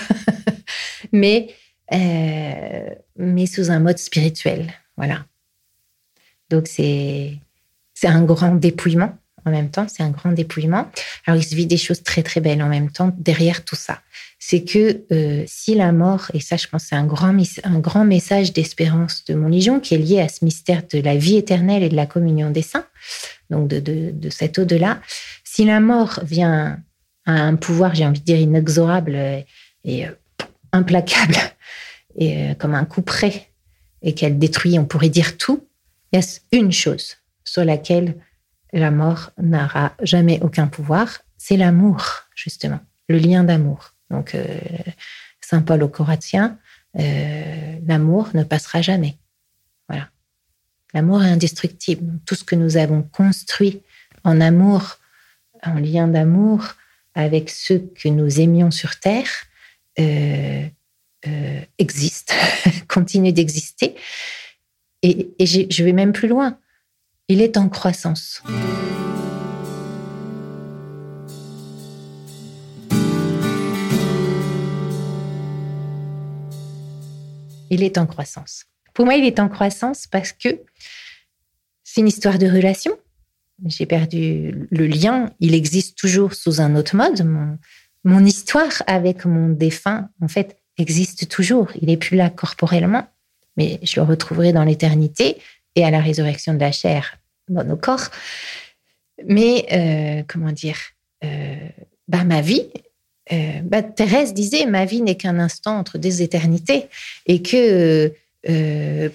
mais, 1.11 1.53
mais 1.91 3.45
sous 3.45 3.71
un 3.71 3.79
mode 3.79 3.97
spirituel. 3.97 4.73
Voilà. 4.97 5.25
Donc, 6.49 6.67
c'est 6.67 7.39
c'est 8.05 8.11
un 8.11 8.21
grand 8.21 8.53
dépouillement 8.53 9.17
en 9.45 9.51
même 9.51 9.69
temps, 9.69 9.85
c'est 9.87 10.03
un 10.03 10.09
grand 10.09 10.31
dépouillement. 10.31 10.89
Alors, 11.25 11.39
il 11.39 11.43
se 11.43 11.55
vit 11.55 11.67
des 11.67 11.77
choses 11.77 12.01
très, 12.01 12.23
très 12.23 12.41
belles 12.41 12.63
en 12.63 12.67
même 12.67 12.91
temps 12.91 13.11
derrière 13.17 13.63
tout 13.63 13.75
ça. 13.75 14.01
C'est 14.39 14.63
que 14.63 15.03
euh, 15.11 15.43
si 15.47 15.75
la 15.75 15.91
mort, 15.91 16.31
et 16.33 16.39
ça, 16.39 16.57
je 16.57 16.67
pense, 16.67 16.85
c'est 16.85 16.95
un 16.95 17.05
grand, 17.05 17.35
un 17.63 17.79
grand 17.79 18.05
message 18.05 18.53
d'espérance 18.53 19.23
de 19.25 19.35
mon 19.35 19.47
Légion 19.47 19.79
qui 19.79 19.93
est 19.93 19.99
lié 19.99 20.19
à 20.19 20.29
ce 20.29 20.43
mystère 20.43 20.81
de 20.91 20.99
la 20.99 21.15
vie 21.15 21.37
éternelle 21.37 21.83
et 21.83 21.89
de 21.89 21.95
la 21.95 22.07
communion 22.07 22.49
des 22.49 22.63
saints, 22.63 22.87
donc 23.51 23.67
de, 23.67 23.79
de, 23.79 24.11
de 24.11 24.29
cet 24.31 24.57
au-delà, 24.57 24.99
si 25.43 25.63
la 25.63 25.79
mort 25.79 26.19
vient 26.23 26.79
à 27.27 27.33
un 27.33 27.55
pouvoir, 27.55 27.93
j'ai 27.93 28.05
envie 28.05 28.19
de 28.19 28.25
dire, 28.25 28.39
inexorable 28.39 29.15
et, 29.83 30.07
euh, 30.07 30.11
implacable, 30.71 31.37
et 32.17 32.49
euh, 32.49 32.53
comme 32.55 32.73
un 32.73 32.85
coup 32.85 33.03
près, 33.03 33.49
et 34.01 34.13
qu'elle 34.13 34.39
détruit, 34.39 34.79
on 34.79 34.85
pourrait 34.85 35.09
dire 35.09 35.37
tout, 35.37 35.67
il 36.11 36.19
y 36.19 36.23
a 36.23 36.25
une 36.51 36.71
chose 36.71 37.17
sur 37.55 37.63
laquelle 37.63 38.17
la 38.73 38.91
mort 38.91 39.31
n'aura 39.41 39.93
jamais 40.01 40.41
aucun 40.41 40.67
pouvoir, 40.67 41.21
c'est 41.37 41.55
l'amour, 41.55 42.03
justement, 42.35 42.81
le 43.07 43.17
lien 43.17 43.45
d'amour. 43.45 43.93
Donc, 44.09 44.35
euh, 44.35 44.45
Saint 45.39 45.61
Paul 45.61 45.81
au 45.81 45.87
Corinthiens, 45.87 46.59
euh, 46.99 47.79
l'amour 47.87 48.27
ne 48.33 48.43
passera 48.43 48.81
jamais. 48.81 49.15
Voilà. 49.87 50.09
L'amour 50.93 51.23
est 51.23 51.29
indestructible. 51.29 52.19
Tout 52.25 52.35
ce 52.35 52.43
que 52.43 52.57
nous 52.57 52.75
avons 52.75 53.03
construit 53.03 53.81
en 54.25 54.41
amour, 54.41 54.97
en 55.63 55.75
lien 55.75 56.09
d'amour 56.09 56.73
avec 57.13 57.49
ceux 57.49 57.89
que 57.95 58.09
nous 58.09 58.41
aimions 58.41 58.69
sur 58.69 58.99
Terre, 58.99 59.29
euh, 59.97 60.67
existe, 61.77 62.33
continue 62.89 63.31
d'exister. 63.31 63.95
Et 65.03 65.33
je 65.39 65.83
vais 65.85 65.93
même 65.93 66.11
plus 66.11 66.27
loin. 66.27 66.59
Il 67.27 67.41
est 67.41 67.57
en 67.57 67.69
croissance. 67.69 68.43
Il 77.71 77.81
est 77.81 77.97
en 77.97 78.05
croissance. 78.05 78.65
Pour 78.93 79.05
moi, 79.05 79.15
il 79.15 79.25
est 79.25 79.39
en 79.39 79.49
croissance 79.49 80.05
parce 80.05 80.33
que 80.33 80.61
c'est 81.83 82.01
une 82.01 82.07
histoire 82.07 82.37
de 82.37 82.45
relation. 82.45 82.95
J'ai 83.65 83.87
perdu 83.87 84.67
le 84.69 84.85
lien. 84.85 85.31
Il 85.39 85.55
existe 85.55 85.97
toujours 85.97 86.35
sous 86.35 86.61
un 86.61 86.75
autre 86.75 86.95
mode. 86.95 87.25
Mon, 87.25 87.57
mon 88.03 88.23
histoire 88.23 88.83
avec 88.85 89.25
mon 89.25 89.49
défunt, 89.49 90.09
en 90.21 90.27
fait, 90.27 90.57
existe 90.77 91.27
toujours. 91.27 91.71
Il 91.81 91.87
n'est 91.87 91.97
plus 91.97 92.17
là 92.17 92.29
corporellement, 92.29 93.07
mais 93.57 93.79
je 93.81 93.99
le 93.99 94.05
retrouverai 94.05 94.53
dans 94.53 94.63
l'éternité 94.63 95.41
et 95.75 95.83
à 95.83 95.91
la 95.91 95.99
résurrection 95.99 96.53
de 96.53 96.59
la 96.59 96.71
chair 96.71 97.17
dans 97.49 97.63
nos 97.63 97.77
corps. 97.77 98.09
Mais, 99.25 99.65
euh, 99.71 100.23
comment 100.27 100.51
dire, 100.51 100.77
euh, 101.23 101.55
bah, 102.07 102.23
ma 102.23 102.41
vie, 102.41 102.67
euh, 103.31 103.61
bah, 103.63 103.81
Thérèse 103.81 104.33
disait, 104.33 104.65
ma 104.65 104.85
vie 104.85 105.01
n'est 105.01 105.15
qu'un 105.15 105.39
instant 105.39 105.77
entre 105.77 105.97
des 105.97 106.21
éternités 106.21 106.87
et 107.25 107.41
que 107.41 108.13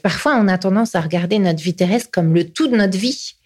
parfois 0.02 0.34
on 0.40 0.48
a 0.48 0.58
tendance 0.58 0.96
à 0.96 1.00
regarder 1.00 1.38
notre 1.38 1.62
vie 1.62 1.76
terrestre 1.76 2.10
comme 2.10 2.34
le 2.34 2.50
tout 2.50 2.66
de 2.66 2.76
notre 2.76 2.98
vie. 2.98 3.36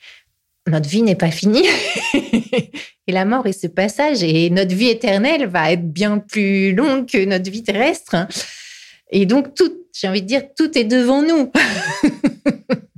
Notre 0.66 0.88
vie 0.88 1.02
n'est 1.02 1.14
pas 1.14 1.30
finie 1.30 1.66
et 2.14 3.12
la 3.12 3.26
mort 3.26 3.46
est 3.46 3.52
ce 3.52 3.66
passage 3.66 4.22
et 4.22 4.48
notre 4.48 4.74
vie 4.74 4.88
éternelle 4.88 5.46
va 5.46 5.72
être 5.72 5.86
bien 5.86 6.18
plus 6.18 6.74
longue 6.74 7.06
que 7.06 7.22
notre 7.26 7.50
vie 7.50 7.62
terrestre. 7.62 8.16
Et 9.10 9.26
donc, 9.26 9.54
tout, 9.54 9.70
j'ai 9.92 10.08
envie 10.08 10.22
de 10.22 10.26
dire, 10.26 10.42
tout 10.56 10.76
est 10.78 10.84
devant 10.84 11.20
nous. 11.20 11.52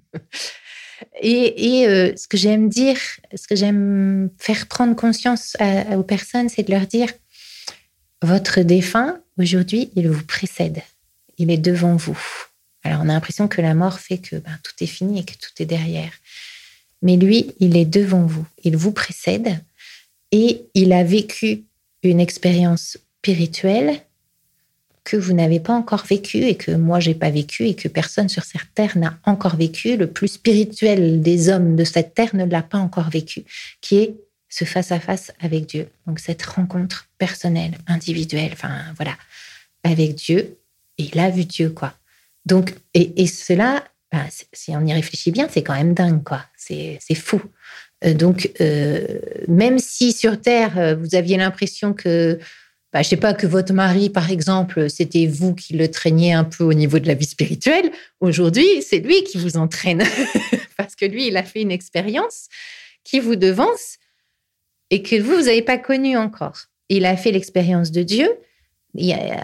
et, 1.21 1.87
euh, 1.87 2.13
ce 2.17 2.29
que 2.29 2.37
j'aime 2.37 2.69
dire, 2.69 2.99
ce 3.35 3.47
que 3.47 3.57
j'aime 3.57 4.31
faire 4.39 4.67
prendre 4.67 4.95
conscience 4.95 5.57
aux 5.95 6.03
personnes, 6.03 6.49
c'est 6.49 6.65
de 6.65 6.71
leur 6.71 6.87
dire, 6.87 7.09
votre 8.23 8.61
défunt, 8.61 9.21
aujourd'hui, 9.39 9.91
il 9.95 10.09
vous 10.09 10.25
précède. 10.25 10.83
Il 11.39 11.51
est 11.51 11.59
devant 11.59 11.97
vous. 11.97 12.19
Alors, 12.83 13.01
on 13.01 13.09
a 13.09 13.13
l'impression 13.13 13.49
que 13.49 13.61
la 13.61 13.75
mort 13.75 13.99
fait 13.99 14.19
que 14.19 14.37
ben, 14.37 14.59
tout 14.63 14.73
est 14.81 14.87
fini 14.87 15.21
et 15.21 15.25
que 15.25 15.35
tout 15.35 15.51
est 15.61 15.67
derrière. 15.67 16.13
Mais 17.03 17.17
lui, 17.17 17.53
il 17.61 17.77
est 17.77 17.85
devant 17.85 18.25
vous. 18.25 18.47
Il 18.65 18.77
vous 18.77 18.93
précède 18.93 19.59
et 20.33 20.67
il 20.75 20.93
a 20.93 21.05
vécu 21.05 21.65
une 22.03 22.21
expérience 22.21 22.99
spirituelle 23.19 24.01
que 25.07 25.17
vous 25.17 25.33
n'avez 25.33 25.61
pas 25.61 25.73
encore 25.73 26.05
vécu 26.05 26.39
et 26.39 26.57
que 26.57 26.73
moi 26.73 26.99
j'ai 26.99 27.15
pas 27.15 27.31
vécu 27.31 27.69
et 27.69 27.77
que 27.77 27.87
personne 27.87 28.29
sur 28.29 28.43
cette 28.43 28.75
terre 28.75 28.99
n'a 28.99 29.17
encore 29.25 29.55
vécu, 29.55 29.97
le 29.97 30.09
plus 30.09 30.27
spirituel 30.27 31.23
des 31.23 31.49
hommes 31.49 31.77
de 31.77 31.85
cette 31.85 32.13
terre 32.15 32.35
ne 32.35 32.45
l'a 32.45 32.63
pas 32.63 32.79
encore 32.79 33.09
vécu, 33.09 33.45
qui 33.81 33.99
est 33.99 34.17
ce 34.49 34.65
face 34.65 34.91
à 34.91 34.99
face 34.99 35.33
avec 35.41 35.67
Dieu. 35.67 35.89
Donc 36.09 36.19
cette 36.19 36.43
rencontre 36.43 37.09
personnelle, 37.19 37.79
individuelle, 37.87 38.51
enfin 38.53 38.75
voilà, 38.97 39.17
avec 39.85 40.17
Dieu. 40.17 40.59
Et 40.99 41.05
il 41.13 41.21
a 41.21 41.31
vu 41.31 41.45
Dieu 41.45 41.71
quoi. 41.71 41.95
Donc 42.45 42.75
et, 42.93 43.29
cela, 43.29 43.85
ben, 44.11 44.27
si 44.53 44.75
on 44.75 44.85
y 44.85 44.93
réfléchit 44.93 45.31
bien, 45.31 45.47
c'est 45.49 45.63
quand 45.63 45.75
même 45.75 45.95
dingue 45.95 46.25
quoi. 46.25 46.45
C'est 46.57 46.99
fou. 47.15 47.41
Euh, 48.05 48.13
donc 48.13 48.51
euh, 48.61 49.07
même 49.47 49.79
si 49.79 50.13
sur 50.13 50.41
terre 50.41 50.79
euh, 50.79 50.97
vous 50.97 51.15
aviez 51.15 51.37
l'impression 51.37 51.95
que 51.95 52.41
bah, 52.97 53.03
je 53.03 53.11
sais 53.11 53.19
pas, 53.19 53.35
que 53.35 53.47
votre 53.47 53.75
mari, 53.75 54.09
par 54.09 54.31
exemple, 54.31 54.89
c'était 54.89 55.27
vous 55.27 55.55
qui 55.55 55.75
le 55.75 55.91
traîniez 55.91 56.33
un 56.33 56.45
peu 56.45 56.65
au 56.65 56.73
niveau 56.73 56.99
de 56.99 57.07
la 57.07 57.13
vie 57.13 57.27
spirituelle. 57.27 57.91
Aujourd'hui, 58.21 58.65
c'est 58.81 59.01
lui 59.01 59.23
qui 59.25 59.37
vous 59.37 59.59
entraîne. 59.59 60.03
Parce 60.79 60.97
que 60.97 61.05
lui, 61.05 61.27
il 61.27 61.37
a 61.37 61.43
fait 61.43 61.61
une 61.61 61.73
expérience 61.73 62.49
qui 63.05 63.21
vous 63.21 63.37
devance 63.37 63.99
et 64.89 65.03
que 65.03 65.21
vous, 65.21 65.35
vous 65.35 65.43
n'avez 65.43 65.61
pas 65.61 65.77
connue 65.77 66.17
encore. 66.17 66.57
Il 66.89 67.05
a 67.05 67.19
fait 67.19 67.33
l'expérience 67.33 67.91
de 67.91 68.03
Dieu. 68.03 68.31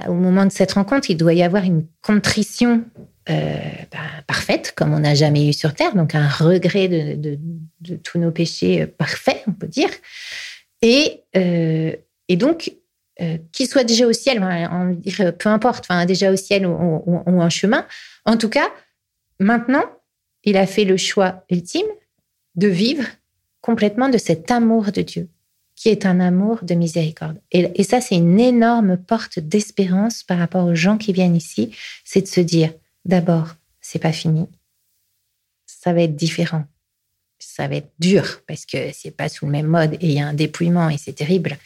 au 0.09 0.15
moment 0.15 0.47
de 0.47 0.51
cette 0.51 0.73
rencontre, 0.73 1.11
il 1.11 1.19
doit 1.19 1.35
y 1.35 1.43
avoir 1.43 1.65
une 1.65 1.87
contrition 2.01 2.87
euh, 3.29 3.59
bah, 3.93 3.99
parfaite, 4.27 4.73
comme 4.75 4.95
on 4.95 5.01
n'a 5.01 5.15
jamais 5.15 5.47
eu 5.47 5.53
sur 5.53 5.75
Terre, 5.75 5.95
donc 5.95 6.15
un 6.15 6.27
regret 6.27 6.89
de, 6.89 7.39
tous 8.03 8.19
nos 8.19 8.31
péchés 8.31 8.87
parfaits, 8.87 9.43
on 9.47 9.53
peut 9.53 9.69
dire. 9.69 9.91
Et, 10.81 11.21
euh, 11.37 11.95
et 12.29 12.37
donc, 12.37 12.73
euh, 13.23 13.39
qu'il 13.53 13.69
soit 13.69 13.85
déjà 13.85 14.07
au 14.07 14.13
ciel, 14.13 14.41
peu 15.39 15.49
importe, 15.49 15.89
déjà 16.07 16.33
au 16.33 16.37
ciel 16.37 16.67
ou, 16.67 17.23
en 17.27 17.51
chemin. 17.51 17.87
En 18.25 18.37
tout 18.37 18.49
cas, 18.49 18.69
maintenant, 19.39 19.85
il 20.45 20.57
a 20.57 20.67
fait 20.67 20.85
le 20.85 20.97
choix 20.97 21.45
ultime 21.51 21.87
de 22.57 22.69
vivre 22.69 23.05
complètement 23.61 24.09
de 24.09 24.19
cet 24.19 24.51
amour 24.51 24.91
de 24.91 25.03
Dieu, 25.03 25.29
qui 25.77 25.89
est 25.89 26.05
un 26.05 26.19
amour 26.19 26.65
de 26.65 26.75
miséricorde. 26.75 27.41
Et, 27.53 27.85
ça, 27.85 28.01
c'est 28.01 28.17
une 28.17 28.41
énorme 28.41 28.97
porte 28.97 29.39
d'espérance 29.39 30.25
par 30.25 30.39
rapport 30.39 30.67
aux 30.67 30.75
gens 30.75 30.99
qui 30.99 31.13
viennent 31.13 31.37
ici, 31.37 31.75
c'est 32.05 32.23
de 32.23 32.27
se 32.27 32.41
dire, 32.41 32.73
d'abord, 33.05 33.55
c'est 33.81 34.01
pas 34.01 34.13
fini, 34.13 34.49
ça 35.67 35.93
va 35.93 36.03
être 36.03 36.17
différent, 36.17 36.65
ça 37.39 37.69
va 37.69 37.77
être 37.77 37.93
dur 37.99 38.41
parce 38.49 38.67
que 38.67 38.93
c'est 38.93 39.17
pas 39.17 39.29
sous 39.29 39.47
le 39.47 39.53
même 39.53 39.67
mode 39.67 39.95
et 39.95 40.07
il 40.07 40.13
y 40.13 40.21
a 40.21 40.27
un 40.27 40.35
dépouillement 40.35 40.89
et 40.89 40.99
c'est 40.99 41.13
terrible 41.13 41.57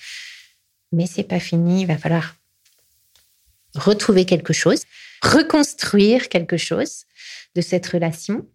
mais 0.93 1.07
c'est 1.07 1.25
pas 1.25 1.41
fini. 1.41 1.83
Il 1.83 1.87
va 1.87 1.99
falloir 1.99 2.37
retrouver 3.75 4.25
quelque 4.25 4.53
chose, 4.53 4.83
reconstruire 5.23 6.29
quelque 6.29 6.57
chose 6.57 7.05
de 7.55 7.61
cette 7.61 7.87
relation. 7.87 8.47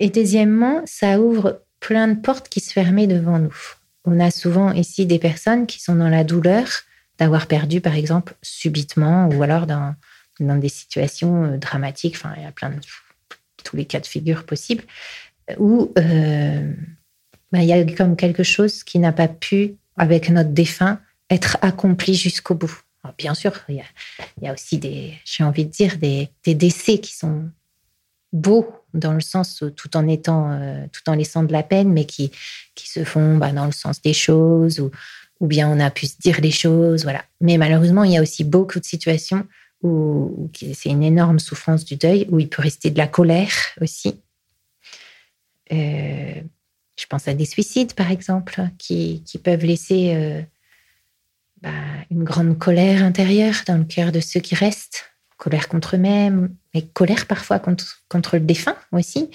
Et 0.00 0.10
deuxièmement, 0.10 0.82
ça 0.86 1.20
ouvre 1.20 1.62
plein 1.80 2.08
de 2.08 2.20
portes 2.20 2.48
qui 2.48 2.60
se 2.60 2.72
fermaient 2.72 3.06
devant 3.06 3.38
nous. 3.38 3.56
On 4.04 4.20
a 4.20 4.30
souvent 4.30 4.72
ici 4.72 5.06
des 5.06 5.18
personnes 5.18 5.66
qui 5.66 5.80
sont 5.80 5.96
dans 5.96 6.08
la 6.08 6.24
douleur 6.24 6.66
d'avoir 7.18 7.46
perdu, 7.46 7.80
par 7.80 7.96
exemple, 7.96 8.34
subitement, 8.42 9.28
ou 9.28 9.42
alors 9.42 9.66
dans, 9.66 9.94
dans 10.38 10.56
des 10.56 10.68
situations 10.68 11.44
euh, 11.44 11.56
dramatiques. 11.56 12.14
Enfin, 12.16 12.32
il 12.36 12.44
y 12.44 12.46
a 12.46 12.52
plein 12.52 12.70
de 12.70 12.76
tous 13.64 13.76
les 13.76 13.84
cas 13.84 14.00
de 14.00 14.06
figure 14.06 14.44
possibles 14.44 14.84
où 15.58 15.92
euh, 15.98 16.72
bah, 17.52 17.62
il 17.62 17.66
y 17.66 17.72
a 17.72 17.84
comme 17.94 18.16
quelque 18.16 18.42
chose 18.42 18.84
qui 18.84 18.98
n'a 18.98 19.12
pas 19.12 19.28
pu 19.28 19.76
avec 19.98 20.30
notre 20.30 20.50
défunt, 20.50 21.00
être 21.30 21.58
accompli 21.60 22.14
jusqu'au 22.14 22.54
bout. 22.54 22.80
bien 23.16 23.34
sûr, 23.34 23.52
il 23.68 23.82
y, 24.42 24.48
a, 24.48 24.52
aussi 24.52 24.78
des, 24.78 25.14
j'ai 25.24 25.44
envie 25.44 25.64
de 25.64 25.70
dire, 25.70 25.98
des, 25.98 26.30
décès 26.46 26.98
qui 26.98 27.14
sont 27.14 27.50
beaux 28.32 28.66
dans 28.94 29.12
le 29.12 29.20
sens 29.20 29.64
tout 29.76 29.96
en 29.96 30.06
étant, 30.08 30.50
euh, 30.50 30.86
tout 30.92 31.08
en 31.10 31.14
laissant 31.14 31.42
de 31.42 31.52
la 31.52 31.62
peine, 31.62 31.92
mais 31.92 32.04
qui, 32.04 32.30
qui 32.74 32.88
se 32.88 33.04
font 33.04 33.36
bah, 33.36 33.52
dans 33.52 33.66
le 33.66 33.72
sens 33.72 34.00
des 34.00 34.14
choses 34.14 34.80
ou, 34.80 34.90
ou 35.40 35.46
bien 35.46 35.68
on 35.68 35.78
a 35.80 35.90
pu 35.90 36.06
se 36.06 36.16
dire 36.18 36.40
les 36.40 36.50
choses, 36.50 37.02
voilà. 37.02 37.24
Mais 37.40 37.58
malheureusement, 37.58 38.04
il 38.04 38.12
y 38.12 38.16
a 38.16 38.22
aussi 38.22 38.44
beaucoup 38.44 38.80
de 38.80 38.84
situations 38.84 39.46
où, 39.82 40.50
c'est 40.74 40.90
une 40.90 41.02
énorme 41.02 41.38
souffrance 41.38 41.84
du 41.84 41.96
deuil, 41.96 42.26
où 42.30 42.40
il 42.40 42.48
peut 42.48 42.62
rester 42.62 42.90
de 42.90 42.98
la 42.98 43.06
colère 43.06 43.52
aussi. 43.80 44.20
Euh, 45.72 46.40
je 46.98 47.06
pense 47.06 47.28
à 47.28 47.34
des 47.34 47.44
suicides, 47.44 47.94
par 47.94 48.10
exemple, 48.10 48.60
qui, 48.76 49.22
peuvent 49.42 49.64
laisser 49.64 50.14
euh, 50.14 50.42
bah, 51.62 51.70
une 52.10 52.24
grande 52.24 52.58
colère 52.58 53.04
intérieure 53.04 53.54
dans 53.66 53.76
le 53.76 53.84
cœur 53.84 54.10
de 54.10 54.20
ceux 54.20 54.40
qui 54.40 54.56
restent. 54.56 55.04
Colère 55.36 55.68
contre 55.68 55.94
eux-mêmes, 55.94 56.52
mais 56.74 56.82
colère 56.82 57.26
parfois 57.26 57.60
contre, 57.60 58.02
contre 58.08 58.36
le 58.36 58.44
défunt 58.44 58.76
aussi. 58.90 59.30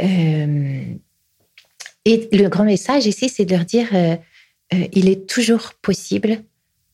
Euh, 0.00 0.84
et 2.04 2.28
le 2.30 2.48
grand 2.48 2.64
message 2.64 3.06
ici, 3.06 3.30
c'est 3.30 3.46
de 3.46 3.56
leur 3.56 3.64
dire, 3.64 3.88
euh, 3.94 4.16
il 4.92 5.08
est 5.08 5.26
toujours 5.26 5.72
possible, 5.80 6.42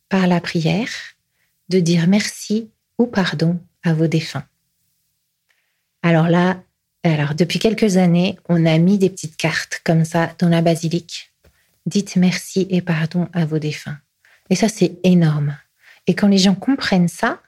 par 0.08 0.28
la 0.28 0.40
prière, 0.40 0.88
de 1.68 1.80
dire 1.80 2.06
merci 2.06 2.70
ou 2.98 3.06
pardon 3.06 3.58
à 3.82 3.94
vos 3.94 4.06
défunts. 4.06 4.44
Alors 6.02 6.28
là, 6.28 6.62
alors, 7.04 7.34
depuis 7.34 7.58
quelques 7.58 7.96
années, 7.96 8.38
on 8.48 8.66
a 8.66 8.76
mis 8.78 8.98
des 8.98 9.10
petites 9.10 9.36
cartes 9.36 9.80
comme 9.84 10.04
ça 10.04 10.34
dans 10.38 10.48
la 10.48 10.62
basilique. 10.62 11.32
Dites 11.86 12.16
merci 12.16 12.66
et 12.70 12.82
pardon 12.82 13.28
à 13.32 13.46
vos 13.46 13.58
défunts. 13.58 13.98
Et 14.50 14.56
ça, 14.56 14.68
c'est 14.68 14.98
énorme. 15.04 15.56
Et 16.06 16.14
quand 16.14 16.28
les 16.28 16.38
gens 16.38 16.54
comprennent 16.54 17.08
ça, 17.08 17.40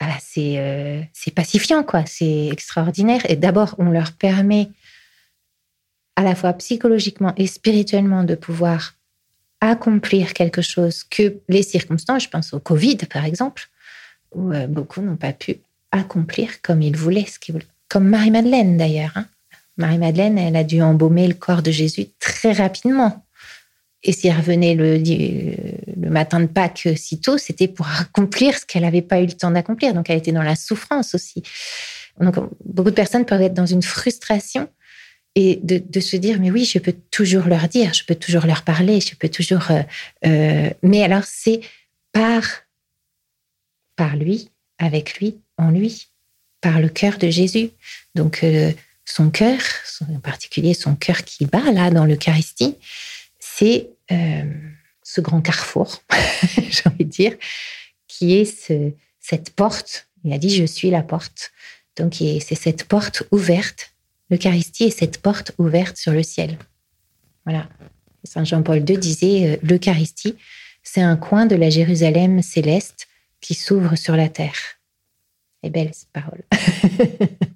ah, 0.00 0.18
euh, 0.36 1.02
c'est 1.12 1.30
pacifiant, 1.30 1.82
quoi. 1.84 2.04
C'est 2.04 2.48
extraordinaire. 2.48 3.22
Et 3.30 3.36
d'abord, 3.36 3.74
on 3.78 3.90
leur 3.90 4.12
permet 4.12 4.70
à 6.16 6.22
la 6.22 6.34
fois 6.34 6.52
psychologiquement 6.54 7.32
et 7.36 7.46
spirituellement 7.46 8.24
de 8.24 8.34
pouvoir 8.34 8.94
accomplir 9.60 10.34
quelque 10.34 10.62
chose 10.62 11.04
que 11.04 11.38
les 11.48 11.62
circonstances, 11.62 12.24
je 12.24 12.28
pense 12.28 12.52
au 12.52 12.60
Covid 12.60 12.98
par 13.10 13.24
exemple, 13.24 13.68
où 14.32 14.52
euh, 14.52 14.66
beaucoup 14.66 15.00
n'ont 15.00 15.16
pas 15.16 15.32
pu 15.32 15.56
accomplir 15.90 16.60
comme 16.60 16.82
ils 16.82 16.96
voulaient 16.96 17.26
ce 17.26 17.38
qu'ils 17.38 17.54
voulaient 17.54 17.66
comme 17.94 18.08
Marie-Madeleine 18.08 18.76
d'ailleurs. 18.76 19.12
Hein. 19.14 19.26
Marie-Madeleine, 19.76 20.36
elle 20.36 20.56
a 20.56 20.64
dû 20.64 20.82
embaumer 20.82 21.28
le 21.28 21.34
corps 21.34 21.62
de 21.62 21.70
Jésus 21.70 22.06
très 22.18 22.50
rapidement. 22.50 23.24
Et 24.02 24.10
si 24.10 24.26
elle 24.26 24.36
revenait 24.36 24.74
le, 24.74 25.00
matin 26.10 26.40
de 26.40 26.46
Pâques 26.46 26.88
si 26.96 27.20
tôt, 27.20 27.38
c'était 27.38 27.68
pour 27.68 27.86
accomplir 27.86 28.58
ce 28.58 28.66
qu'elle 28.66 28.82
n'avait 28.82 29.00
pas 29.00 29.20
eu 29.20 29.26
le 29.26 29.32
temps 29.32 29.52
d'accomplir. 29.52 29.94
Donc 29.94 30.10
elle 30.10 30.18
était 30.18 30.32
dans 30.32 30.42
la 30.42 30.56
souffrance 30.56 31.14
aussi. 31.14 31.44
Donc 32.18 32.34
beaucoup 32.64 32.90
de 32.90 32.96
personnes 32.96 33.24
peuvent 33.24 33.42
être 33.42 33.54
dans 33.54 33.64
une 33.64 33.82
frustration 33.82 34.68
et 35.36 35.60
de, 35.62 36.00
se 36.00 36.16
dire 36.16 36.40
mais 36.40 36.50
oui, 36.50 36.64
je 36.64 36.80
peux 36.80 36.96
toujours 37.12 37.46
leur 37.46 37.68
dire, 37.68 37.94
je 37.94 38.04
peux 38.04 38.16
toujours 38.16 38.44
leur 38.44 38.62
parler, 38.62 39.00
je 39.00 39.14
peux 39.14 39.28
toujours. 39.28 39.70
Euh, 39.70 39.82
euh, 40.26 40.68
mais 40.82 41.04
alors 41.04 41.22
c'est 41.24 41.60
par 42.10 42.42
par 43.94 44.16
lui, 44.16 44.50
avec 44.80 45.20
lui, 45.20 45.38
en 45.58 45.70
lui 45.70 46.08
par 46.64 46.80
le 46.80 46.88
cœur 46.88 47.18
de 47.18 47.28
Jésus. 47.28 47.68
Donc, 48.14 48.42
euh, 48.42 48.72
son 49.04 49.28
cœur, 49.28 49.60
en 50.00 50.18
particulier 50.20 50.72
son 50.72 50.96
cœur 50.96 51.22
qui 51.24 51.44
bat 51.44 51.70
là 51.70 51.90
dans 51.90 52.06
l'Eucharistie, 52.06 52.76
c'est 53.38 53.90
euh, 54.10 54.44
ce 55.02 55.20
grand 55.20 55.42
carrefour, 55.42 56.02
j'ai 56.56 56.82
envie 56.86 57.04
de 57.04 57.10
dire, 57.10 57.34
qui 58.08 58.34
est 58.34 58.72
cette 59.20 59.50
porte. 59.50 60.08
Il 60.24 60.32
a 60.32 60.38
dit 60.38 60.48
Je 60.48 60.64
suis 60.64 60.88
la 60.88 61.02
porte. 61.02 61.52
Donc, 61.96 62.14
c'est 62.14 62.54
cette 62.54 62.84
porte 62.84 63.24
ouverte. 63.30 63.92
L'Eucharistie 64.30 64.84
est 64.84 64.98
cette 64.98 65.20
porte 65.20 65.52
ouverte 65.58 65.98
sur 65.98 66.12
le 66.12 66.22
ciel. 66.22 66.56
Voilà. 67.44 67.68
Saint 68.24 68.44
Jean-Paul 68.44 68.78
II 68.88 68.96
disait 68.96 69.52
euh, 69.52 69.56
L'Eucharistie, 69.62 70.36
c'est 70.82 71.02
un 71.02 71.16
coin 71.16 71.44
de 71.44 71.56
la 71.56 71.68
Jérusalem 71.68 72.40
céleste 72.40 73.06
qui 73.42 73.52
s'ouvre 73.52 73.96
sur 73.96 74.16
la 74.16 74.30
terre 74.30 74.78
belle 75.70 75.92
parole. 76.12 76.44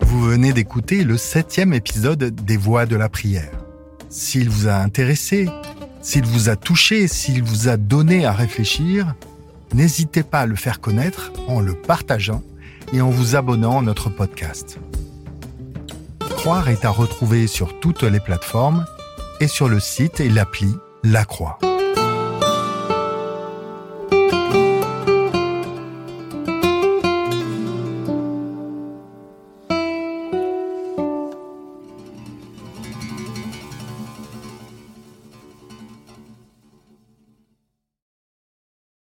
Vous 0.00 0.22
venez 0.22 0.52
d'écouter 0.52 1.04
le 1.04 1.16
septième 1.16 1.72
épisode 1.72 2.22
des 2.22 2.56
Voix 2.56 2.86
de 2.86 2.96
la 2.96 3.08
prière. 3.08 3.50
S'il 4.10 4.50
vous 4.50 4.68
a 4.68 4.74
intéressé, 4.74 5.48
s'il 6.00 6.24
vous 6.24 6.48
a 6.48 6.56
touché, 6.56 7.08
s'il 7.08 7.42
vous 7.42 7.68
a 7.68 7.76
donné 7.76 8.24
à 8.24 8.32
réfléchir, 8.32 9.14
n'hésitez 9.74 10.22
pas 10.22 10.40
à 10.40 10.46
le 10.46 10.56
faire 10.56 10.80
connaître 10.80 11.32
en 11.46 11.60
le 11.60 11.74
partageant 11.74 12.42
et 12.92 13.00
en 13.00 13.10
vous 13.10 13.36
abonnant 13.36 13.78
à 13.78 13.82
notre 13.82 14.10
podcast. 14.10 14.78
Croire 16.20 16.68
est 16.68 16.84
à 16.84 16.90
retrouver 16.90 17.46
sur 17.46 17.78
toutes 17.80 18.02
les 18.02 18.20
plateformes 18.20 18.86
et 19.40 19.48
sur 19.48 19.68
le 19.68 19.80
site 19.80 20.20
et 20.20 20.28
l'appli 20.28 20.74
La 21.04 21.24
Croix. 21.24 21.58